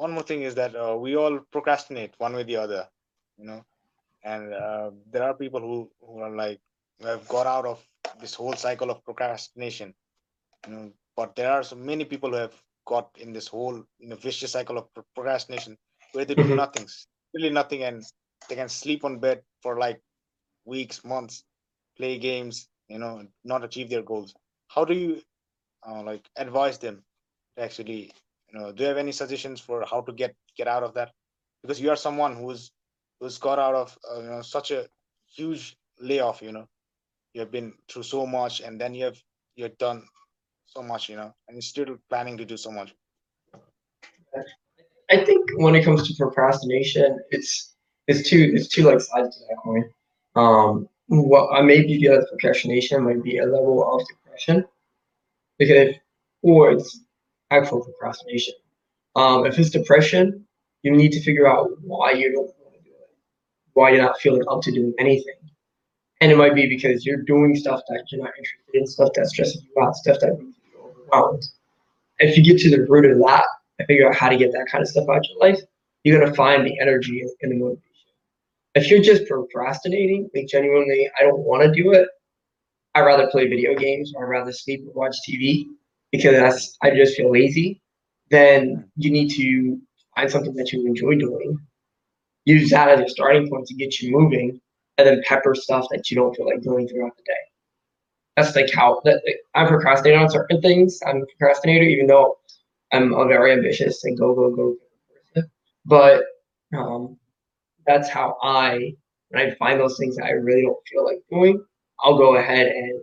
[0.03, 2.89] one more thing is that uh, we all procrastinate one way or the other,
[3.39, 3.65] you know,
[4.25, 6.61] and uh, there are people who, who are like
[7.01, 7.79] who have got out of
[8.21, 9.95] this whole cycle of procrastination,
[10.67, 10.93] you know.
[11.17, 12.55] But there are so many people who have
[12.87, 15.79] got in this whole you know, vicious cycle of procrastination
[16.13, 16.59] where they do Mhm.
[16.63, 16.87] nothing,
[17.35, 18.03] really nothing, and
[18.49, 20.01] they can sleep on bed for like
[20.65, 21.45] weeks, months,
[21.97, 24.35] play games, you know, not achieve their goals.
[24.69, 25.23] How do you
[25.89, 27.05] uh, like advise them
[27.57, 28.13] to actually
[28.53, 31.13] you know do you have any suggestions for how to get get out of that?
[31.63, 32.71] Because you are someone who's
[33.21, 34.87] who's got out of uh, you know such a
[35.27, 36.67] huge layoff you know.
[37.35, 39.19] You have been through so much and then you have
[39.57, 40.05] you've done
[40.67, 42.95] so much you know and you're still planning to do so much.
[45.11, 47.75] I think when it comes to procrastination, it's
[48.09, 49.85] it's two it's two like sides to that coin.
[50.35, 54.65] Um, what I maybe feel as procrastination might be a level of depression,
[55.59, 55.95] because
[56.43, 57.01] or it's
[57.53, 58.55] actual procrastination.
[59.15, 60.47] Um, if it's depression,
[60.83, 63.11] you need to figure out why you don't want to do it,
[63.75, 65.35] why you're not feeling up to doing anything,
[66.21, 69.27] and it might be because you're doing stuff that you're not interested in, stuff that
[69.27, 71.45] stresses you out, stuff that makes you overwhelmed.
[72.19, 73.45] If you get to the root of that
[73.79, 75.61] and figure out how to get that kind of stuff out of your life,
[76.05, 77.83] you're gonna find the energy and the motivation.
[78.75, 82.09] If you're just procrastinating, like genuinely, I don't want to do it.
[82.95, 85.67] I'd rather play video games or I'd rather sleep or watch TV
[86.13, 87.81] because I just feel lazy.
[88.31, 89.81] Then you need to
[90.15, 91.59] find something that you enjoy doing.
[92.45, 94.61] Use that as your starting point to get you moving,
[94.99, 97.33] and then pepper stuff that you don't feel like doing throughout the day.
[98.37, 101.01] That's like how that like, I procrastinate on certain things.
[101.07, 102.39] I'm a procrastinator, even though
[102.93, 104.77] I'm a very ambitious and go go go.
[105.85, 106.25] But
[106.77, 107.19] um,
[107.87, 108.95] that's how I
[109.31, 111.63] when I find those things that I really don't feel like doing,
[112.01, 113.01] I'll go ahead and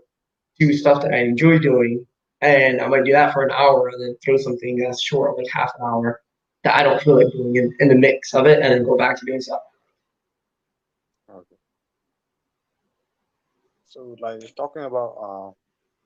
[0.59, 2.05] do stuff that I enjoy doing.
[2.41, 5.47] And I might do that for an hour and then throw something that's short, like
[5.51, 6.21] half an hour,
[6.63, 8.97] that I don't feel like doing in, in the mix of it, and then go
[8.97, 9.61] back to doing stuff.
[11.29, 11.55] Okay.
[13.87, 15.51] So like talking about uh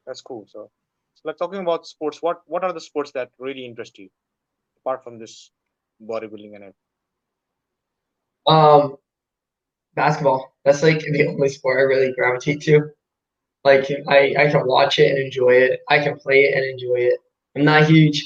[0.06, 0.48] that's cool.
[0.50, 0.70] So,
[1.16, 4.10] so like talking about sports, what what are the sports that really interest you
[4.78, 5.52] apart from this
[6.02, 6.76] bodybuilding and it?
[8.46, 8.98] Um,
[9.96, 10.54] basketball.
[10.66, 12.90] That's like the only sport I really gravitate to.
[13.64, 15.82] Like I, I can watch it and enjoy it.
[15.90, 17.20] I can play it and enjoy it.
[17.56, 18.22] I'm not huge.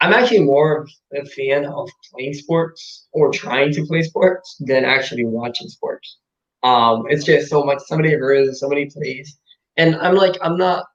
[0.00, 4.84] I'm actually more of a fan of playing sports or trying to play sports than
[4.84, 6.18] actually watching sports.
[6.62, 9.38] Um, it's just so much, so many errors, so many plays,
[9.76, 10.86] and I'm like, I'm not,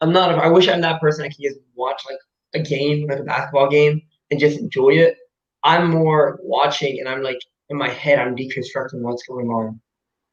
[0.00, 0.38] I'm not.
[0.38, 2.18] I wish I'm that person that can just watch like
[2.54, 5.16] a game, like a basketball game, and just enjoy it.
[5.64, 9.80] I'm more watching, and I'm like in my head, I'm deconstructing what's going on.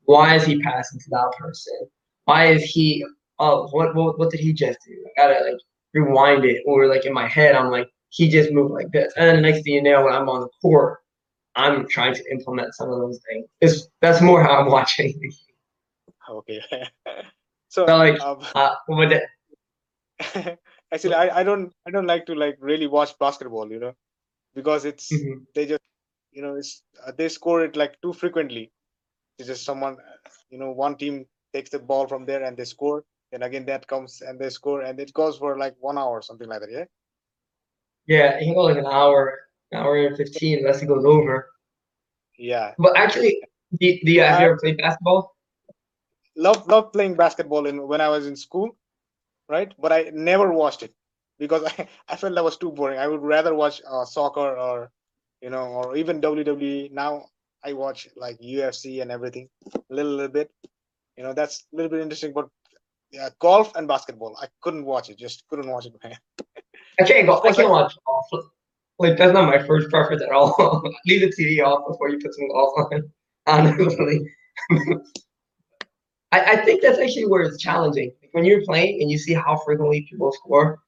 [0.05, 1.89] Why is he passing to that person?
[2.27, 3.05] Why is he?
[3.39, 4.93] Oh, what what what did he just do?
[5.17, 5.61] I gotta like
[5.93, 9.27] rewind it, or like in my head, I'm like he just moved like this, and
[9.27, 10.99] then the next thing you know, when I'm on the court,
[11.55, 13.47] I'm trying to implement some of those things.
[13.61, 15.13] It's that's more how I'm watching.
[16.29, 16.61] Okay.
[17.69, 19.23] so So like, um, uh, it,
[20.93, 23.93] actually I, I don't I don't like to like really watch basketball, you know,
[24.55, 25.47] because it's Mhm.
[25.55, 25.81] they just
[26.31, 28.71] you know it's uh, they score it like too frequently.
[29.39, 29.97] It's just someone
[30.49, 31.25] you know one team
[31.57, 34.81] takes the ball from there and they score, and again that comes and they score
[34.81, 36.71] and it goes for like one hour something like that.
[36.77, 36.85] Yeah.
[38.15, 39.21] yeah, it can go like an hour,
[39.71, 41.49] an hour and fifteen unless it goes over.
[42.37, 42.73] Yeah.
[42.77, 43.41] But actually,
[43.79, 45.35] do, do you have you ever played basketball?
[46.35, 48.77] Love love playing basketball in when I was in school,
[49.49, 49.73] right?
[49.79, 50.93] But I never watched it
[51.39, 52.99] because I, I felt that was too boring.
[52.99, 54.91] I would rather watch uh, soccer or
[55.41, 56.91] you know or even WWE.
[56.91, 57.25] Now
[57.63, 60.51] I watch like UFC and everything a little, little bit.
[61.17, 62.31] You know that's a little bit interesting.
[62.33, 62.47] But
[63.11, 65.17] yeah, golf and basketball, I couldn't watch it.
[65.17, 65.93] Just couldn't watch it.
[66.03, 67.41] I can't go.
[67.43, 68.45] I can't watch golf.
[68.99, 70.55] Like that's not my first preference at all.
[71.05, 73.11] Leave the TV off before you put some golf on.
[73.47, 74.27] Honestly,
[76.31, 78.11] I, I think that's actually where it's challenging.
[78.21, 80.79] Like when you're playing and you see how frequently people score,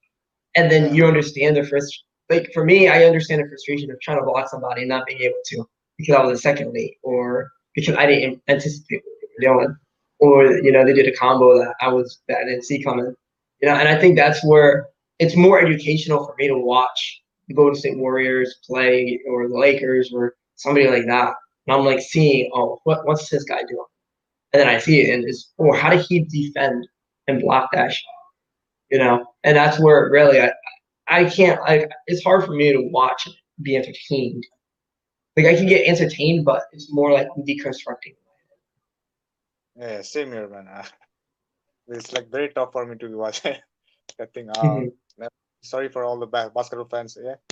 [0.56, 2.04] and then you understand the first.
[2.30, 5.22] Like for me, I understand the frustration of trying to block somebody and not being
[5.22, 5.66] able to
[5.98, 9.78] because I was a second late, or because I didn't anticipate what they were doing,
[10.20, 13.14] or you know they did a combo that I was that I didn't see coming.
[13.62, 14.88] You know, and I think that's where
[15.20, 20.12] it's more educational for me to watch the Golden State Warriors play or the Lakers
[20.14, 21.34] or somebody like that.
[21.68, 23.86] And I'm like seeing, oh, what what's this guy doing?
[24.54, 26.88] And then I see it and it's, oh, how did he defend
[27.28, 28.06] and block that shot?
[28.90, 30.52] You know, and that's where really I
[31.08, 33.28] I can't like it's hard for me to watch
[33.62, 34.44] be entertained.
[35.36, 38.16] Like I can get entertained, but it's more like deconstructing.
[39.80, 40.68] Yeah, same here, man.
[40.68, 40.86] Uh,
[41.88, 43.42] it's like very tough for me to watch
[44.20, 44.50] that thing.
[44.50, 44.92] Uh, Mhm.
[45.64, 47.18] sorry for all the ba- basketball fans.
[47.22, 47.36] Yeah.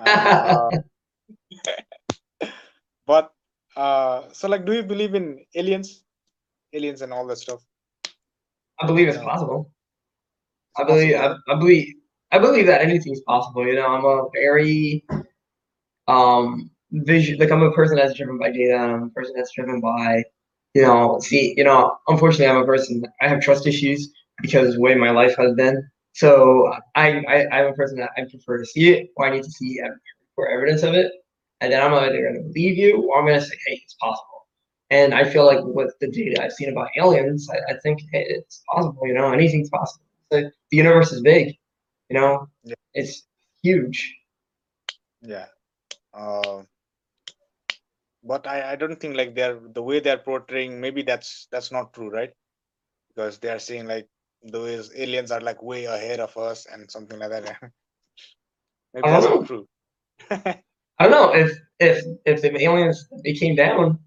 [0.00, 0.70] Uh,
[3.06, 3.32] but
[3.76, 6.04] uh, so like, do you believe in aliens,
[6.74, 7.62] aliens and all that stuff?
[8.80, 9.72] I believe it's possible.
[10.76, 11.94] I believe I, I believe
[12.32, 13.66] I believe that anything's possible.
[13.66, 15.04] You know, I'm a very
[16.08, 18.76] um vision like I'm a person that's driven by data.
[18.76, 20.24] I'm a person that's driven by
[20.74, 24.74] you know see you know unfortunately I'm a person I have trust issues because of
[24.74, 25.88] the way my life has been.
[26.12, 29.44] So I, I I'm a person that I prefer to see it or I need
[29.44, 29.80] to see
[30.34, 31.12] for evidence of it,
[31.60, 33.94] and then I'm either going to believe you or I'm going to say, hey, it's
[33.94, 34.46] possible.
[34.90, 38.26] And I feel like with the data I've seen about aliens, I, I think hey,
[38.28, 39.06] it's possible.
[39.06, 40.04] You know, anything's possible.
[40.30, 41.56] The, the universe is big.
[42.08, 42.74] You know, Yeah.
[42.94, 43.26] it's
[43.62, 44.16] huge.
[45.22, 45.46] Yeah.
[46.12, 46.62] Uh,
[48.30, 50.80] but I, I don't think like they're the way they're portraying.
[50.80, 52.30] Maybe that's that's not true, right?
[53.08, 54.06] Because they are saying like
[54.44, 57.58] those aliens are like way ahead of us and something like that.
[58.94, 59.66] maybe I that's don't not true.
[60.30, 63.98] I don't know if if if the aliens they came down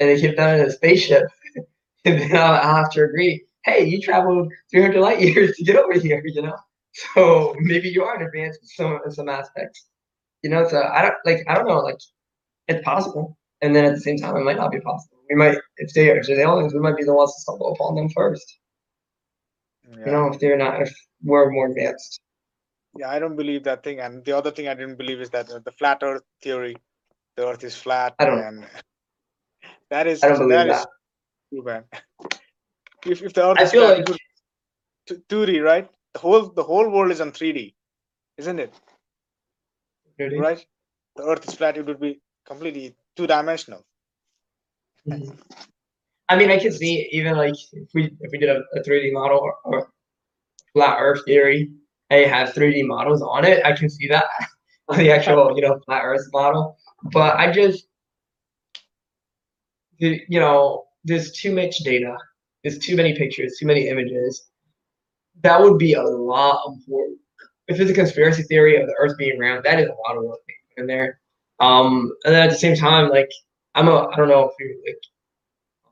[0.00, 1.26] and they came down in a spaceship,
[2.04, 3.44] then I'll, I'll have to agree.
[3.64, 6.56] Hey, you traveled 300 light years to get over here, you know.
[7.14, 9.86] So maybe you are in advance in some in some aspects,
[10.42, 10.66] you know.
[10.68, 12.00] So I don't like I don't know like
[12.66, 15.18] it's possible, and then at the same time it might not be possible.
[15.28, 17.72] We might if they if they're the aliens, we might be the ones to stumble
[17.72, 18.58] upon them first.
[19.98, 20.06] yeah.
[20.06, 20.92] You know, if they're not if
[21.22, 22.20] we're more advanced.
[22.96, 24.00] yeah, I don't believe that thing.
[24.00, 26.76] And the other thing I didn't believe is that the flat Earth theory,
[27.36, 28.66] the Earth is flat, I don't- and
[29.90, 30.88] that is I don't believe that is that.
[31.52, 31.84] true, man.
[33.06, 35.88] If if the Earth I is feel flat, like would, 2D, right?
[36.14, 37.74] The whole the whole world is on three D,
[38.38, 38.74] isn't it?
[40.18, 40.38] Really?
[40.38, 40.64] Right?
[41.16, 41.76] The Earth is flat.
[41.76, 43.84] It would be completely two dimensional.
[46.28, 49.12] I mean, I could see even like if we if we did a, a 3D
[49.12, 49.90] model or, or
[50.72, 51.70] flat Earth theory,
[52.10, 54.26] and has 3D models on it, I can see that
[54.88, 56.76] on the actual you know flat Earth model.
[57.12, 57.86] But I just,
[59.98, 62.16] you know, there's too much data,
[62.62, 64.50] there's too many pictures, too many images.
[65.42, 67.08] That would be a lot of work.
[67.68, 70.24] If it's a conspiracy theory of the Earth being round, that is a lot of
[70.24, 70.40] work
[70.76, 71.20] in there.
[71.60, 73.30] Um, and then at the same time, like
[73.74, 74.98] I'm a I don't know if you like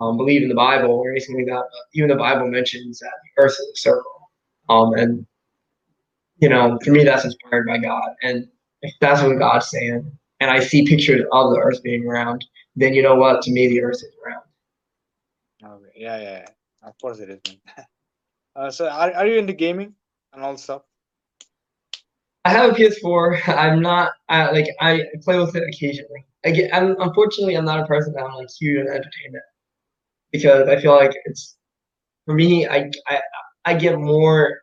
[0.00, 1.64] um, believe in the Bible or anything like that.
[1.70, 4.12] But even the Bible mentions that the Earth is a circle.
[4.68, 5.26] Um, and
[6.38, 8.10] you know, for me, that's inspired by God.
[8.22, 8.46] And
[8.82, 10.10] if that's what God's saying,
[10.40, 12.44] and I see pictures of the Earth being round,
[12.76, 13.42] then you know what?
[13.42, 14.42] To me, the Earth is round.
[15.64, 15.92] Okay.
[15.96, 16.48] Yeah, yeah, yeah.
[16.88, 17.40] Of course it is.
[18.56, 19.94] uh, so are, are you into gaming
[20.32, 20.82] and all stuff?
[22.49, 23.46] I have a PS4.
[23.59, 26.24] I'm not like I play with it occasionally.
[26.46, 29.44] I get, I'm unfortunately I'm not a person that I'm like huge on entertainment
[30.32, 31.59] because I feel like it's
[32.24, 32.66] for me.
[32.66, 33.20] I I
[33.66, 34.62] I get more.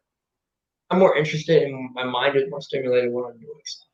[0.90, 3.88] I'm more interested in my mind is more stimulated when I'm doing stuff,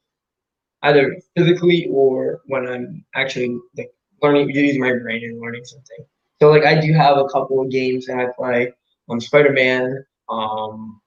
[0.83, 6.05] either physically or when I'm actually like learning using my brain and learning something.
[6.41, 8.71] So like I do have a couple of games that I play.
[9.09, 10.05] Um, Spider Man.
[10.29, 11.00] Um,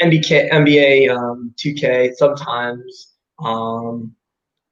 [0.00, 3.12] MBK, NBA, um, 2K sometimes,
[3.44, 4.14] um,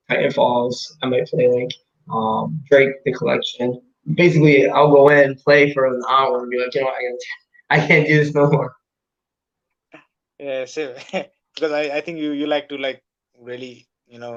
[0.08, 0.96] Titan Falls.
[1.02, 1.72] I might play like
[2.12, 3.80] um, Drake the Collection.
[4.14, 7.00] Basically, I'll go in, play for an hour, and be like, you know, what, I
[7.02, 7.20] can't,
[7.70, 8.74] I can't do this no more.
[10.38, 10.94] Yeah, same.
[11.54, 13.02] because I, I think you, you like to like
[13.38, 14.36] really, you know,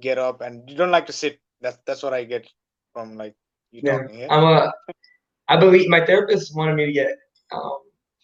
[0.00, 1.40] get up and you don't like to sit.
[1.60, 2.48] That's that's what I get
[2.92, 3.34] from like
[3.72, 4.30] you Yeah, talking here.
[4.30, 4.72] I'm a.
[5.48, 7.08] I believe my therapist wanted me to get
[7.52, 7.78] um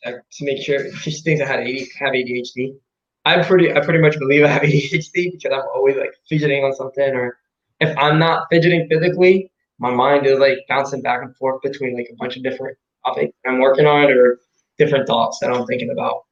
[0.05, 2.77] to make sure she thinks I had AD, have ADHD.
[3.25, 6.75] I pretty I pretty much believe I have ADHD because I'm always like fidgeting on
[6.75, 7.39] something, or
[7.81, 12.09] if I'm not fidgeting physically, my mind is like bouncing back and forth between like
[12.11, 14.39] a bunch of different topics I'm working on or
[14.79, 16.25] different thoughts that I'm thinking about.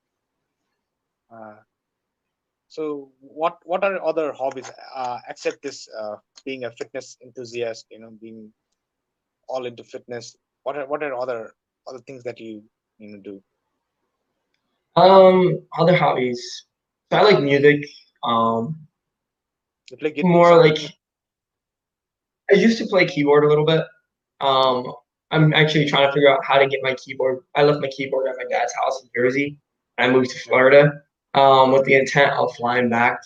[1.30, 1.56] Uh,
[2.68, 7.86] so what what are other hobbies uh, except this uh, being a fitness enthusiast?
[7.90, 8.52] You know, being
[9.48, 10.36] all into fitness.
[10.62, 11.52] What are what are other
[11.86, 12.62] other things that you
[12.98, 13.42] you know do?
[14.98, 16.66] Um, other hobbies.
[17.10, 17.88] I like music.
[18.24, 18.86] Um,
[19.98, 20.30] play guitar?
[20.30, 20.78] more like
[22.50, 23.84] I used to play keyboard a little bit.
[24.40, 24.92] Um,
[25.30, 27.40] I'm actually trying to figure out how to get my keyboard.
[27.54, 29.58] I left my keyboard at my dad's house in Jersey.
[29.98, 30.92] I moved to Florida
[31.34, 33.20] um, with the intent of flying back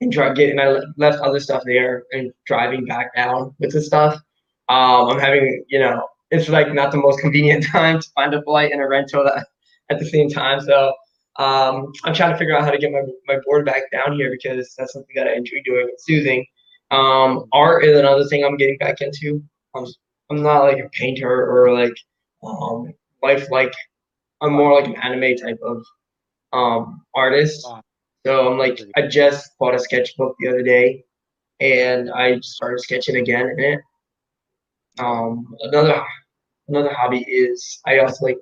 [0.00, 0.58] and try getting.
[0.58, 4.14] I left other stuff there and driving back down with the stuff.
[4.68, 8.42] Um, I'm having, you know, it's like not the most convenient time to find a
[8.42, 9.46] flight and a rental at,
[9.90, 10.60] at the same time.
[10.60, 10.92] So
[11.38, 14.30] um, I'm trying to figure out how to get my, my board back down here
[14.30, 15.88] because that's something that I enjoy doing.
[15.92, 16.46] It's soothing.
[16.90, 19.42] Um, art is another thing I'm getting back into.
[19.74, 19.86] I'm,
[20.30, 21.94] I'm not like a painter or like
[22.42, 23.74] um, life like
[24.40, 25.84] I'm more like an anime type of
[26.52, 27.66] um, artist.
[28.26, 31.04] So I'm like I just bought a sketchbook the other day,
[31.60, 33.80] and I started sketching again in it.
[34.98, 36.02] Um, another
[36.68, 38.38] another hobby is I also like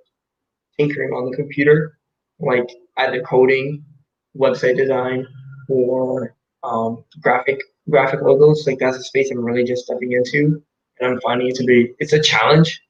[0.79, 1.99] tinkering on the computer,
[2.39, 2.69] like
[2.99, 3.85] either coding,
[4.37, 5.27] website design,
[5.69, 7.61] or um, graphic
[7.91, 8.67] graphic logos.
[8.67, 10.63] Like that's a space I'm really just stepping into,
[11.01, 12.81] and I'm finding it to be it's a challenge.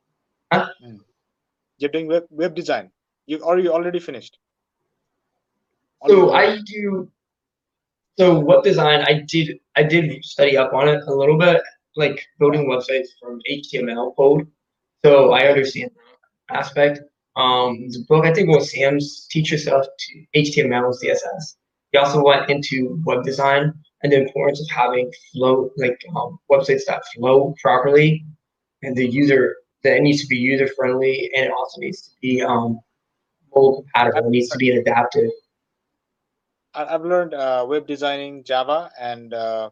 [1.79, 2.91] You're doing web web design.
[3.27, 4.39] You or you already finished?
[6.07, 6.33] So?
[6.33, 7.11] I do.
[8.19, 11.63] So web design, I did I did study up on it a little bit,
[11.97, 14.47] like building websites from HTML code.
[15.05, 15.91] So I understand
[16.49, 17.01] that aspect.
[17.37, 21.57] Um, the book I think was Sams Teach Yourself to HTML and CSS.
[21.93, 23.73] He also went into web design
[24.03, 28.25] and the importance of having flow, like um, websites that flow properly,
[28.83, 32.43] and the user that needs to be user friendly, and it also needs to be
[32.43, 32.81] um,
[33.55, 34.29] mobile compatible.
[34.29, 35.31] It needs to be adaptive.
[36.75, 39.71] I've learned uh, web designing, Java, and uh,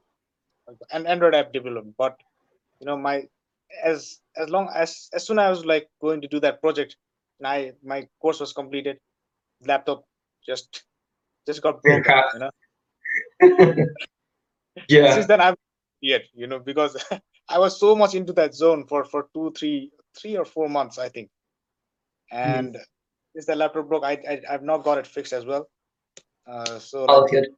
[0.92, 1.96] and Android app development.
[1.98, 2.16] But
[2.80, 3.28] you know, my
[3.82, 6.96] as as long as as soon as I was like going to do that project,
[7.46, 8.98] I my course was completed,
[9.66, 10.04] laptop
[10.46, 10.84] just
[11.46, 12.04] just got Yeah, broken.
[12.04, 12.24] crap.
[12.34, 12.50] You know,
[14.88, 15.12] yeah.
[15.14, 15.56] since then I've
[16.00, 16.96] yet you know because
[17.48, 20.98] I was so much into that zone for for two three three or four months
[20.98, 21.30] I think,
[22.30, 22.76] and
[23.32, 25.68] since the laptop broke, I, I I've not got it fixed as well.
[26.46, 27.48] Uh, so All good.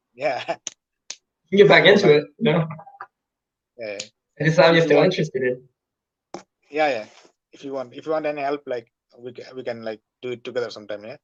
[0.14, 0.56] yeah,
[1.50, 2.66] You can get back into it, you know?
[3.78, 3.98] yeah.
[4.40, 5.62] I just you're still interested in.
[6.70, 7.06] yeah yeah
[7.52, 8.90] if you want if you want any help like
[9.22, 11.16] we can, we can like do it together sometime yeah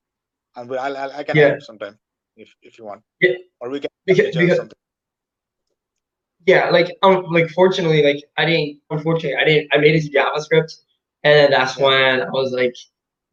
[0.57, 1.49] and we, I'll, I'll i can Yeah.
[1.49, 1.99] help sometime
[2.37, 3.37] if if you want Yeah.
[3.61, 4.69] or we can Because, help each other because,
[6.47, 8.81] yeah, like um, like fortunately, like I didn't.
[8.91, 9.69] Unfortunately, I didn't.
[9.73, 10.73] I made it to JavaScript,
[11.25, 12.75] and then that's when I was like,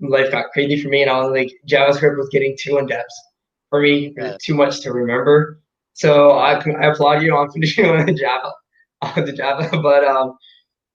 [0.02, 3.12] life got crazy for me, and I was like, JavaScript was getting too in depth
[3.70, 4.38] for me, Yeah.
[4.42, 5.60] too much to remember.
[5.94, 8.52] So I I applaud you on finishing on the Java,
[9.02, 10.38] on the Java, but um,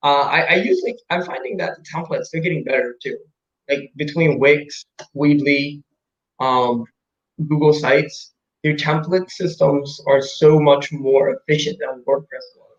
[0.02, 3.16] uh, I I use like I'm finding that the templates they're getting better too,
[3.68, 5.82] like between Wix, Weebly,
[6.40, 6.84] um,
[7.48, 12.78] Google Sites your template systems are so much more efficient than WordPress was.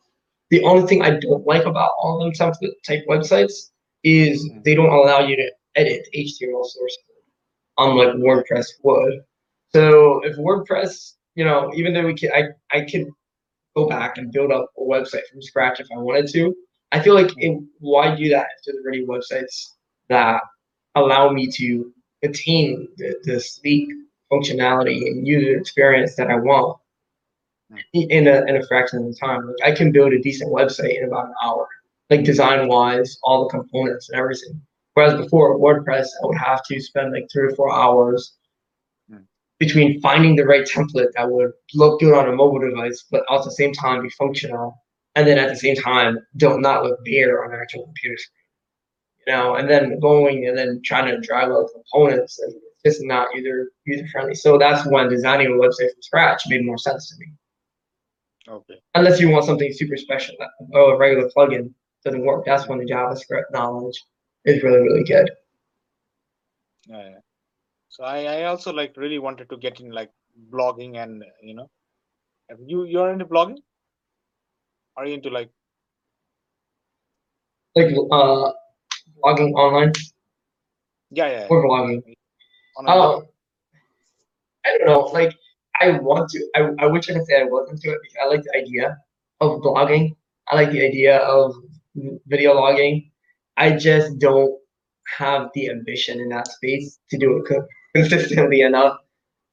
[0.50, 3.70] The only thing I don't like about all them template type websites
[4.04, 9.22] is they don't allow you to edit HTML source code, unlike WordPress would.
[9.74, 13.08] So if WordPress, you know, even though we can, I, I could
[13.76, 16.54] go back and build up a website from scratch if I wanted to.
[16.92, 19.76] I feel like it, why do that if there's already websites
[20.10, 20.42] that
[20.96, 23.90] allow me to attain the, the sleek
[24.32, 26.78] functionality and user experience that I want
[27.94, 29.48] in a, in a fraction of the time.
[29.48, 31.68] Like I can build a decent website in about an hour,
[32.10, 34.62] like design wise, all the components and everything.
[34.94, 38.36] Whereas before WordPress, I would have to spend like three or four hours
[39.60, 43.44] between finding the right template that would look good on a mobile device, but at
[43.44, 44.76] the same time be functional,
[45.16, 48.39] and then at the same time don't not look bare on an actual computer screen.
[49.28, 53.06] You know, and then going and then trying to drive out components and it's just
[53.06, 54.36] not user user friendly.
[54.36, 57.34] So that's when designing a website from scratch made more sense to me.
[58.48, 58.82] Okay.
[58.96, 60.36] Unless you want something super special,
[60.74, 61.72] oh, a regular plugin
[62.04, 62.46] doesn't work.
[62.46, 64.04] That's when the JavaScript knowledge
[64.46, 65.30] is really really good.
[66.88, 67.20] Yeah.
[67.90, 70.12] So I, I also like really wanted to get in like
[70.52, 71.70] blogging and you know,
[72.66, 73.58] you you're into blogging?
[74.96, 75.50] Are you into like
[77.76, 78.52] Like uh,
[79.24, 79.94] blogging online
[81.12, 81.48] yeah yeah, yeah.
[81.50, 82.04] or blogging.
[82.78, 82.92] a?
[82.92, 83.28] Um,
[84.66, 85.02] I don't know.
[85.14, 85.36] Like,
[85.82, 86.48] I want to.
[86.56, 88.98] I, I wish I could say I was into it because I like the idea
[89.42, 90.16] of blogging.
[90.50, 91.56] I like the idea of
[92.28, 93.12] video logging.
[93.58, 94.58] I just don't
[95.18, 97.64] have the ambition in that space to do it
[97.96, 98.98] consistently enough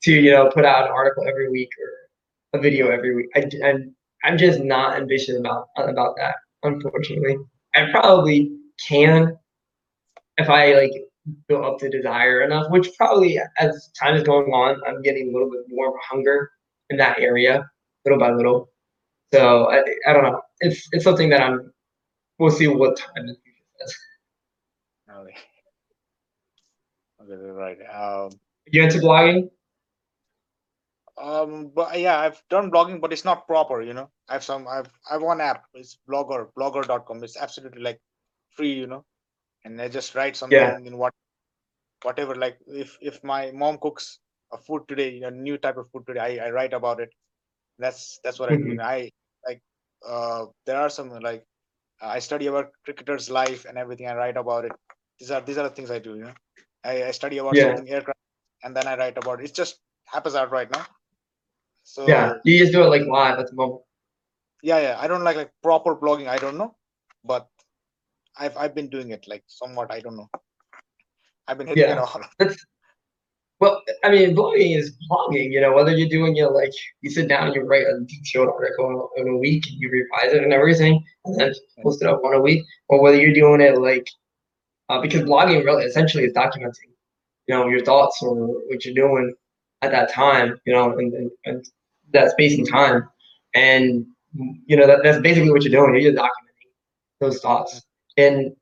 [0.02, 3.26] to you know put out an article every week or a video every week.
[3.34, 3.94] I, I'm
[4.24, 6.36] I'm just not ambitious about about that.
[6.62, 7.38] Unfortunately,
[7.74, 8.52] I probably
[8.86, 9.38] can
[10.38, 10.92] if I like
[11.48, 15.32] built up the desire enough, which probably as time is going on, I'm getting a
[15.32, 16.50] little bit more hunger
[16.90, 17.68] in that area,
[18.04, 18.70] little by little.
[19.32, 20.40] So I, I don't know.
[20.60, 21.72] It's it's something that I'm.
[22.38, 23.94] We'll see what time the future says.
[25.10, 25.36] Okay.
[27.22, 27.78] Okay, right.
[27.92, 28.30] Um,
[28.66, 29.50] You into blogging?
[31.18, 33.82] um, but yeah, I've done blogging, but it's not proper.
[33.82, 34.66] You know, I have some.
[34.68, 35.64] I've I've one app.
[35.74, 37.24] It's Blogger, Blogger.com.
[37.24, 38.00] It's absolutely like
[38.50, 38.72] free.
[38.74, 39.04] You know,
[39.66, 40.86] and I just write something Yeah.
[40.86, 41.12] in what,
[42.02, 42.34] whatever.
[42.34, 44.20] Like if if my mom cooks
[44.52, 47.10] a food today, a new type of food today, I, I write about it.
[47.78, 48.76] That's that's what I do.
[48.80, 49.10] I
[49.46, 49.62] like.
[50.08, 51.44] Uh, there are some like
[52.02, 54.08] I study about cricketers' life and everything.
[54.08, 54.74] I write about it.
[55.20, 56.16] These are these are the things I do.
[56.16, 56.34] You know,
[56.84, 57.66] I, I study about Yeah.
[57.66, 58.18] something aircraft,
[58.64, 59.50] and then I write about it.
[59.50, 60.86] It just happens out right now.
[61.84, 63.82] So Yeah, you just do it like live at the moment.
[64.62, 64.96] yeah, yeah.
[65.00, 66.28] I don't like like proper blogging.
[66.28, 66.74] I don't know,
[67.24, 67.48] but
[68.38, 69.92] I've I've been doing it like somewhat.
[69.92, 70.28] I don't know.
[71.48, 72.00] I've been hitting it Yeah.
[72.00, 72.20] all.
[72.38, 72.64] That's
[73.58, 75.50] well, I mean, blogging is blogging.
[75.50, 78.48] You know, whether you're doing it like you sit down and you write a detailed
[78.48, 82.22] article in a week and you revise it and everything, and then post it up
[82.24, 84.06] on a week, or whether you're doing it like
[84.88, 86.92] uh, because blogging really essentially is documenting,
[87.46, 89.34] you know, your thoughts or what you're doing
[89.82, 91.64] at that time, you know, and, and, and
[92.12, 93.08] that space and time,
[93.54, 94.06] and
[94.66, 96.00] you know that, that's basically what you're doing.
[96.00, 96.72] You're documenting
[97.20, 97.82] those thoughts,
[98.16, 98.54] and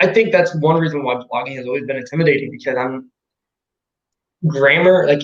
[0.00, 3.10] I think that's one reason why blogging has always been intimidating because I'm
[4.46, 5.22] grammar, like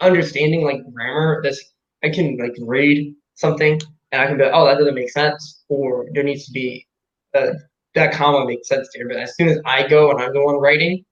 [0.00, 1.40] understanding like grammar.
[1.42, 1.72] This
[2.04, 3.80] I can like read something
[4.12, 6.86] and I can be like, oh, that doesn't make sense, or there needs to be
[7.34, 7.54] uh,
[7.94, 9.08] that comma makes sense there.
[9.08, 11.04] But as soon as I go and I'm the one writing,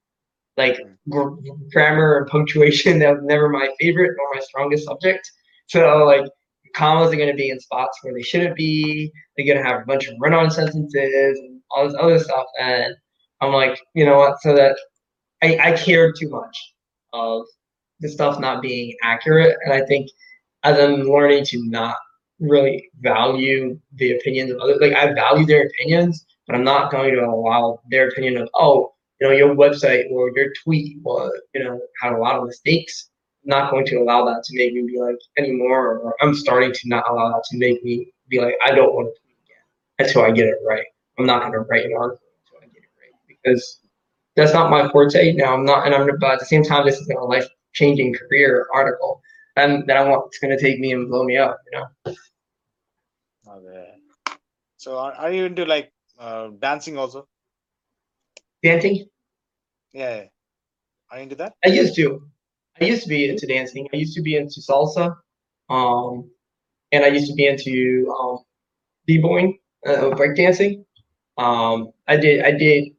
[0.57, 1.35] like gr-
[1.71, 5.29] grammar and punctuation, that was never my favorite nor my strongest subject.
[5.67, 6.25] So like
[6.75, 9.11] commas are going to be in spots where they shouldn't be.
[9.35, 11.39] They're going to have a bunch of run-on sentences
[11.75, 12.45] all this other stuff.
[12.59, 12.95] And
[13.41, 14.41] I'm like, you know what?
[14.41, 14.77] So that
[15.41, 16.57] I, I cared too much
[17.13, 17.43] of
[17.99, 19.57] the stuff not being accurate.
[19.63, 20.09] And I think
[20.63, 21.95] as I'm learning to not
[22.39, 27.13] really value the opinions of others, like I value their opinions, but I'm not going
[27.15, 31.63] to allow their opinion of, oh, you know, your website or your tweet was, you
[31.63, 33.09] know, had a lot of mistakes.
[33.43, 36.73] I'm not going to allow that to make me be like anymore, or I'm starting
[36.73, 40.07] to not allow that to make me be like, I don't want to tweet again
[40.07, 40.85] until I get it right.
[41.17, 43.79] I'm not going to write an article until I get it right because
[44.35, 45.33] that's not my forte.
[45.33, 48.13] Now I'm not, and I'm, but at the same time, this is a life changing
[48.13, 49.21] career article
[49.55, 52.15] and that I want, it's going to take me and blow me up, you know?
[53.47, 53.89] Okay.
[54.77, 57.27] So are, are you into like uh, dancing also?
[58.63, 59.05] Dancing?
[59.93, 60.23] Yeah, yeah.
[61.11, 61.53] Are you into that?
[61.65, 62.21] I used to.
[62.79, 63.87] I used to be into dancing.
[63.93, 65.15] I used to be into salsa,
[65.69, 66.31] um,
[66.91, 68.39] and I used to be into um,
[69.05, 70.85] b-boying, uh, breakdancing.
[71.37, 72.43] Um, I did.
[72.43, 72.89] I did.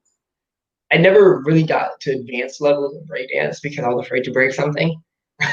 [0.93, 4.53] I never really got to advanced levels of breakdance because I was afraid to break
[4.53, 5.01] something.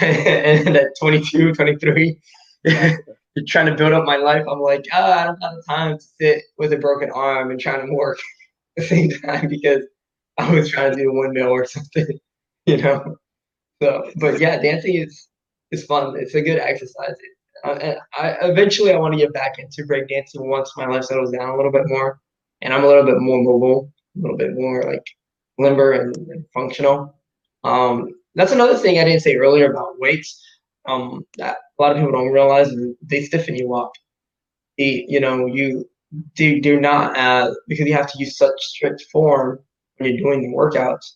[0.02, 2.20] and at 22, 23,
[3.48, 6.04] trying to build up my life, I'm like, oh, I don't have the time to
[6.20, 8.20] sit with a broken arm and trying to work
[8.78, 9.84] at the same time because
[10.38, 12.20] I was trying to do one windmill or something,
[12.66, 13.18] you know.
[13.82, 15.28] So, but yeah, dancing is
[15.72, 16.16] is fun.
[16.18, 17.16] It's a good exercise.
[17.64, 21.32] Uh, and I eventually I want to get back into breakdancing once my life settles
[21.32, 22.20] down a little bit more,
[22.62, 25.06] and I'm a little bit more mobile, a little bit more like
[25.58, 27.16] limber and, and functional.
[27.64, 30.42] Um, that's another thing I didn't say earlier about weights.
[30.88, 33.92] Um, that a lot of people don't realize they stiffen you up.
[34.78, 35.90] You know, you
[36.36, 39.60] do do not uh, because you have to use such strict form
[39.98, 41.16] when you're doing the workouts,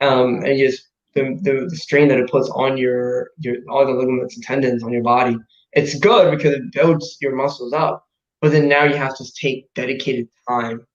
[0.00, 3.92] um, and just the, the, the strain that it puts on your your all the
[3.92, 5.36] ligaments and tendons on your body.
[5.72, 8.06] It's good because it builds your muscles up,
[8.42, 10.86] but then now you have to take dedicated time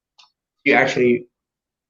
[0.65, 1.25] to actually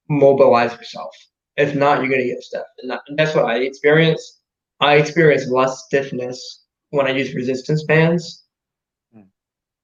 [0.08, 1.14] mobilize yourself.
[1.56, 4.40] If not, you're gonna get stiff, and, that, and that's what I experience.
[4.80, 8.44] I experience less stiffness when I use resistance bands
[9.12, 9.22] Hmm.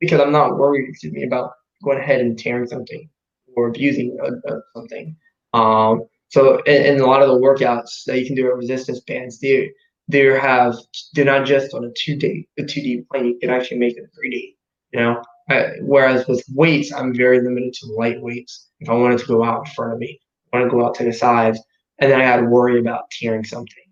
[0.01, 1.53] because I'm not worried excuse me, about
[1.83, 3.11] going ahead and tearing something
[3.57, 5.17] or abusing uh, uh, something.
[5.53, 9.01] Um, so in, in a lot of the workouts that you can do at resistance
[9.01, 9.71] bands, they
[10.09, 10.77] they have
[11.15, 13.27] they're not just on a two day a two D plane.
[13.27, 14.57] You can actually make it three D.
[14.93, 18.71] You know, I, whereas with weights, I'm very limited to light weights.
[18.81, 20.21] If I wanted to go out in front of me,
[20.53, 21.61] I want to go out to the sides,
[21.99, 23.85] and then I got to worry about tearing something.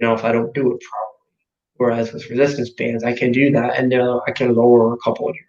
[0.00, 1.12] You know, if I don't do it properly.
[1.76, 5.28] Whereas with resistance bands, I can do that, and then I can lower a couple
[5.28, 5.48] of degrees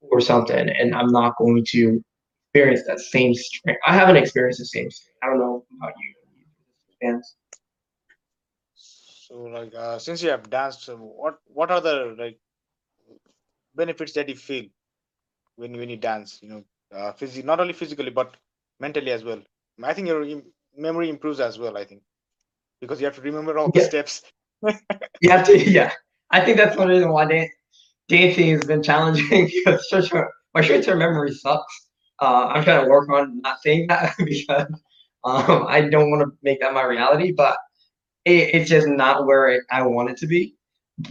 [0.00, 2.02] or something, and I'm not going to
[2.54, 3.80] experience that same strength.
[3.86, 5.18] I haven't experienced the same strength.
[5.22, 6.14] I don't know about you.
[7.02, 7.36] Bands.
[8.74, 12.38] So like uh, since you have danced, what what are the like
[13.76, 14.66] benefits that you feel
[15.56, 16.40] when when you dance?
[16.42, 16.64] You know,
[16.94, 18.36] uh, phys- not only physically but
[18.80, 19.42] mentally as well.
[19.82, 20.24] I think your
[20.76, 21.76] memory improves as well.
[21.78, 22.02] I think
[22.80, 24.22] because you have to remember all the steps.
[25.20, 25.92] You have to, yeah.
[26.30, 27.48] I think that's one reason why dan-
[28.08, 31.88] dancing has been challenging because short term, my short term memory sucks.
[32.20, 34.66] Uh, I'm trying to work on not saying that because
[35.24, 37.58] um, I don't want to make that my reality, but
[38.26, 40.55] it, it's just not where it, I want it to be.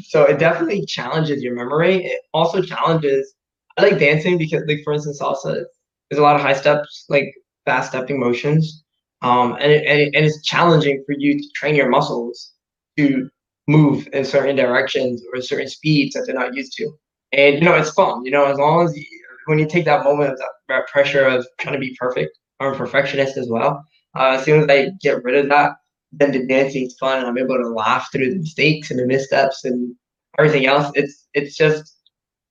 [0.03, 2.05] So it definitely challenges your memory.
[2.05, 3.33] It also challenges.
[3.77, 5.63] I like dancing because, like for instance, salsa.
[6.09, 7.33] There's a lot of high steps, like
[7.65, 8.83] fast stepping motions,
[9.21, 12.53] um, and it, and, it, and it's challenging for you to train your muscles
[12.97, 13.29] to
[13.67, 16.91] move in certain directions or certain speeds that they're not used to.
[17.31, 18.23] And you know, it's fun.
[18.23, 19.03] You know, as long as you,
[19.47, 22.75] when you take that moment of that, pressure of trying to be perfect, I'm a
[22.75, 23.83] perfectionist as well.
[24.15, 25.73] Uh, as soon as I get rid of that,
[26.19, 29.05] then the dancing is fun, and I'm able to laugh through the mistakes and the
[29.05, 29.95] missteps and
[30.37, 30.91] everything else.
[30.95, 31.99] It's it's just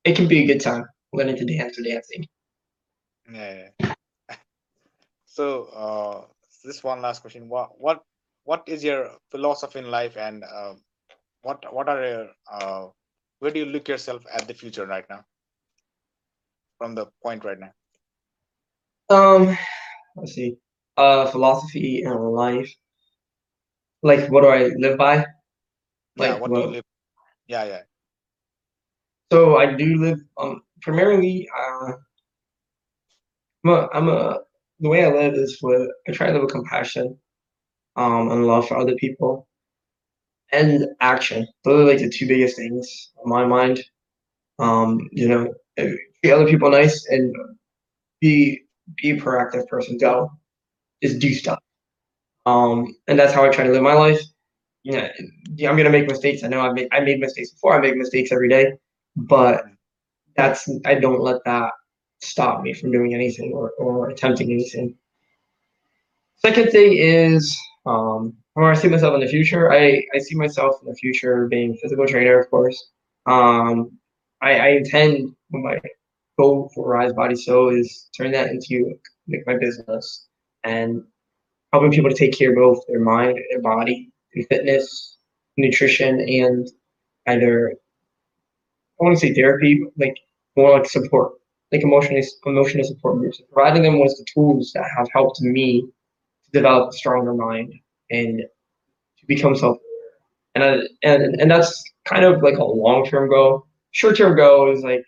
[0.05, 2.27] it can be a good time learning to dance or dancing.
[3.33, 3.69] Yeah.
[5.27, 6.25] so uh,
[6.65, 8.03] this one last question: What what
[8.45, 10.75] what is your philosophy in life, and uh,
[11.43, 12.89] what what are your uh,
[13.39, 15.25] where do you look yourself at the future right now?
[16.79, 17.73] From the point right now.
[19.11, 19.57] Um,
[20.17, 20.57] let's see.
[20.97, 22.73] Uh, philosophy in life.
[24.05, 25.17] Like, what do I live by?
[25.17, 25.25] yeah.
[26.35, 26.85] Like, What do you live?
[27.49, 27.83] Yeah, yeah.
[29.33, 31.93] So I do live um primarily uh
[33.65, 34.41] I'm a, I'm a
[34.81, 37.19] the way I live is with I try to live with compassion,
[37.97, 39.49] um and love for other people
[40.53, 41.49] and action.
[41.65, 43.83] Those are like the two biggest things on my mind.
[44.59, 47.35] Um, you know, eh, treat other people nice and
[48.21, 48.61] be
[48.97, 49.97] be a proactive person.
[49.99, 50.31] Go.
[51.03, 51.59] Just do stuff.
[52.47, 54.21] Um, and that's how I try to live my life.
[54.83, 55.09] You know,
[55.69, 56.45] I'm gonna make mistakes.
[56.45, 57.75] I know I make I made mistakes before.
[57.75, 58.73] I make mistakes every day,
[59.17, 59.65] but
[60.37, 61.71] that's I don't let that
[62.21, 64.97] stop me from doing anything or, or attempting anything.
[66.37, 69.73] Second thing is um where I see myself in the future.
[69.73, 72.91] I, I see myself in the future being a physical trainer, of course.
[73.27, 73.99] Um
[74.43, 75.81] I, I intend my
[76.39, 80.27] goal for Rise Body So is turn that into like my business
[80.65, 81.03] and
[81.75, 85.17] helping people to take care of both their mind, their body, and fitness,
[85.57, 86.71] nutrition, and
[87.27, 90.17] either I want to say therapy, like
[90.57, 91.33] more like support,
[91.73, 96.51] like emotional emotional support groups, providing them with the tools that have helped me to
[96.53, 97.75] develop a stronger mind
[98.09, 98.39] and
[99.19, 99.79] to become self
[100.55, 103.67] and I, and and that's kind of like a long term goal.
[103.91, 105.05] Short term goal is like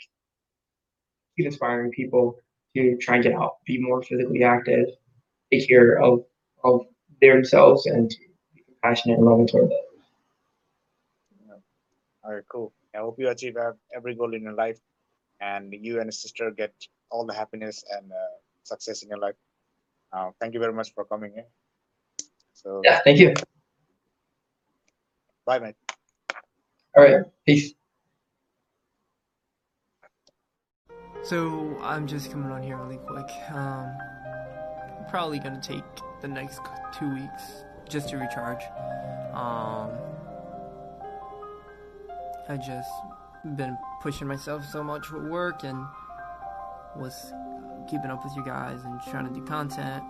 [1.37, 2.41] keep inspiring people
[2.75, 4.87] to try and get out, be more physically active,
[5.53, 6.25] take care of
[6.65, 6.87] of
[7.21, 8.17] themselves, and to
[8.55, 9.81] be compassionate and loving toward others.
[12.25, 12.73] All right, cool.
[12.95, 13.57] I hope you achieve
[13.95, 14.79] every goal in your life,
[15.41, 16.73] and you and your sister get
[17.11, 18.17] all the happiness and uh,
[18.65, 19.37] success in your life.
[20.13, 21.45] Uh, thank you very much for coming in.
[22.53, 23.35] So, Yeah, thank you.
[25.45, 25.77] bye, mate.
[26.97, 27.75] All right, peace.
[31.23, 33.29] So I'm just coming on here really quick.
[33.51, 33.91] Um,
[35.11, 35.83] probably gonna take
[36.23, 36.61] the next
[36.99, 38.63] two weeks just to recharge.
[39.33, 39.91] Um,
[42.49, 42.91] I just
[43.57, 45.85] been pushing myself so much with work and
[46.97, 47.33] was
[47.89, 50.03] keeping up with you guys and trying to do content,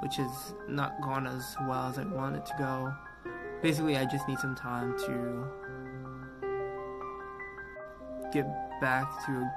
[0.00, 2.94] which has not gone as well as I want it to go.
[3.62, 5.44] Basically, I just need some time to
[8.32, 8.46] get
[8.80, 9.52] back to a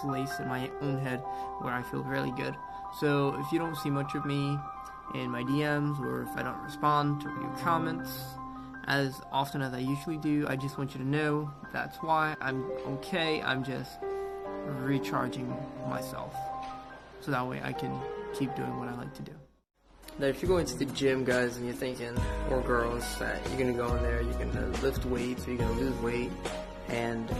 [0.00, 1.20] place in my own head
[1.60, 2.54] where I feel really good.
[3.00, 4.58] So if you don't see much of me
[5.14, 8.10] in my DMs or if I don't respond to your comments
[8.86, 12.64] as often as I usually do, I just want you to know that's why I'm
[12.86, 13.40] okay.
[13.42, 13.98] I'm just
[14.82, 15.54] recharging
[15.88, 16.34] myself.
[17.20, 17.96] So that way I can
[18.34, 19.32] keep doing what I like to do.
[20.18, 22.14] Now, if you're going to the gym, guys, and you're thinking,
[22.50, 25.80] or girls, that you're gonna go in there, you're gonna lift weights, or you're gonna
[25.80, 26.30] lose weight,
[26.88, 27.30] and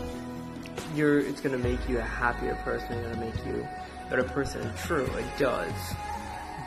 [0.95, 3.67] you're it's gonna make you a happier person, it's gonna make you
[4.13, 4.71] a better person.
[4.77, 5.73] True, it does.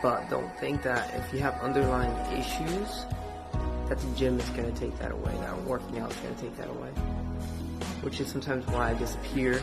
[0.02, 3.06] But don't think that if you have underlying issues,
[3.88, 6.68] that the gym is gonna take that away, that working out is gonna take that
[6.68, 6.88] away.
[8.02, 9.60] Which is sometimes why I disappear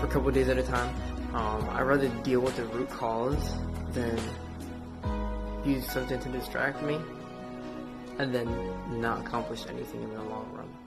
[0.00, 0.94] for a couple days at a time.
[1.34, 3.58] Um, I rather deal with the root cause
[3.92, 4.18] than
[5.64, 6.98] use something to distract me
[8.18, 8.48] and then
[9.00, 10.85] not accomplish anything in the long run.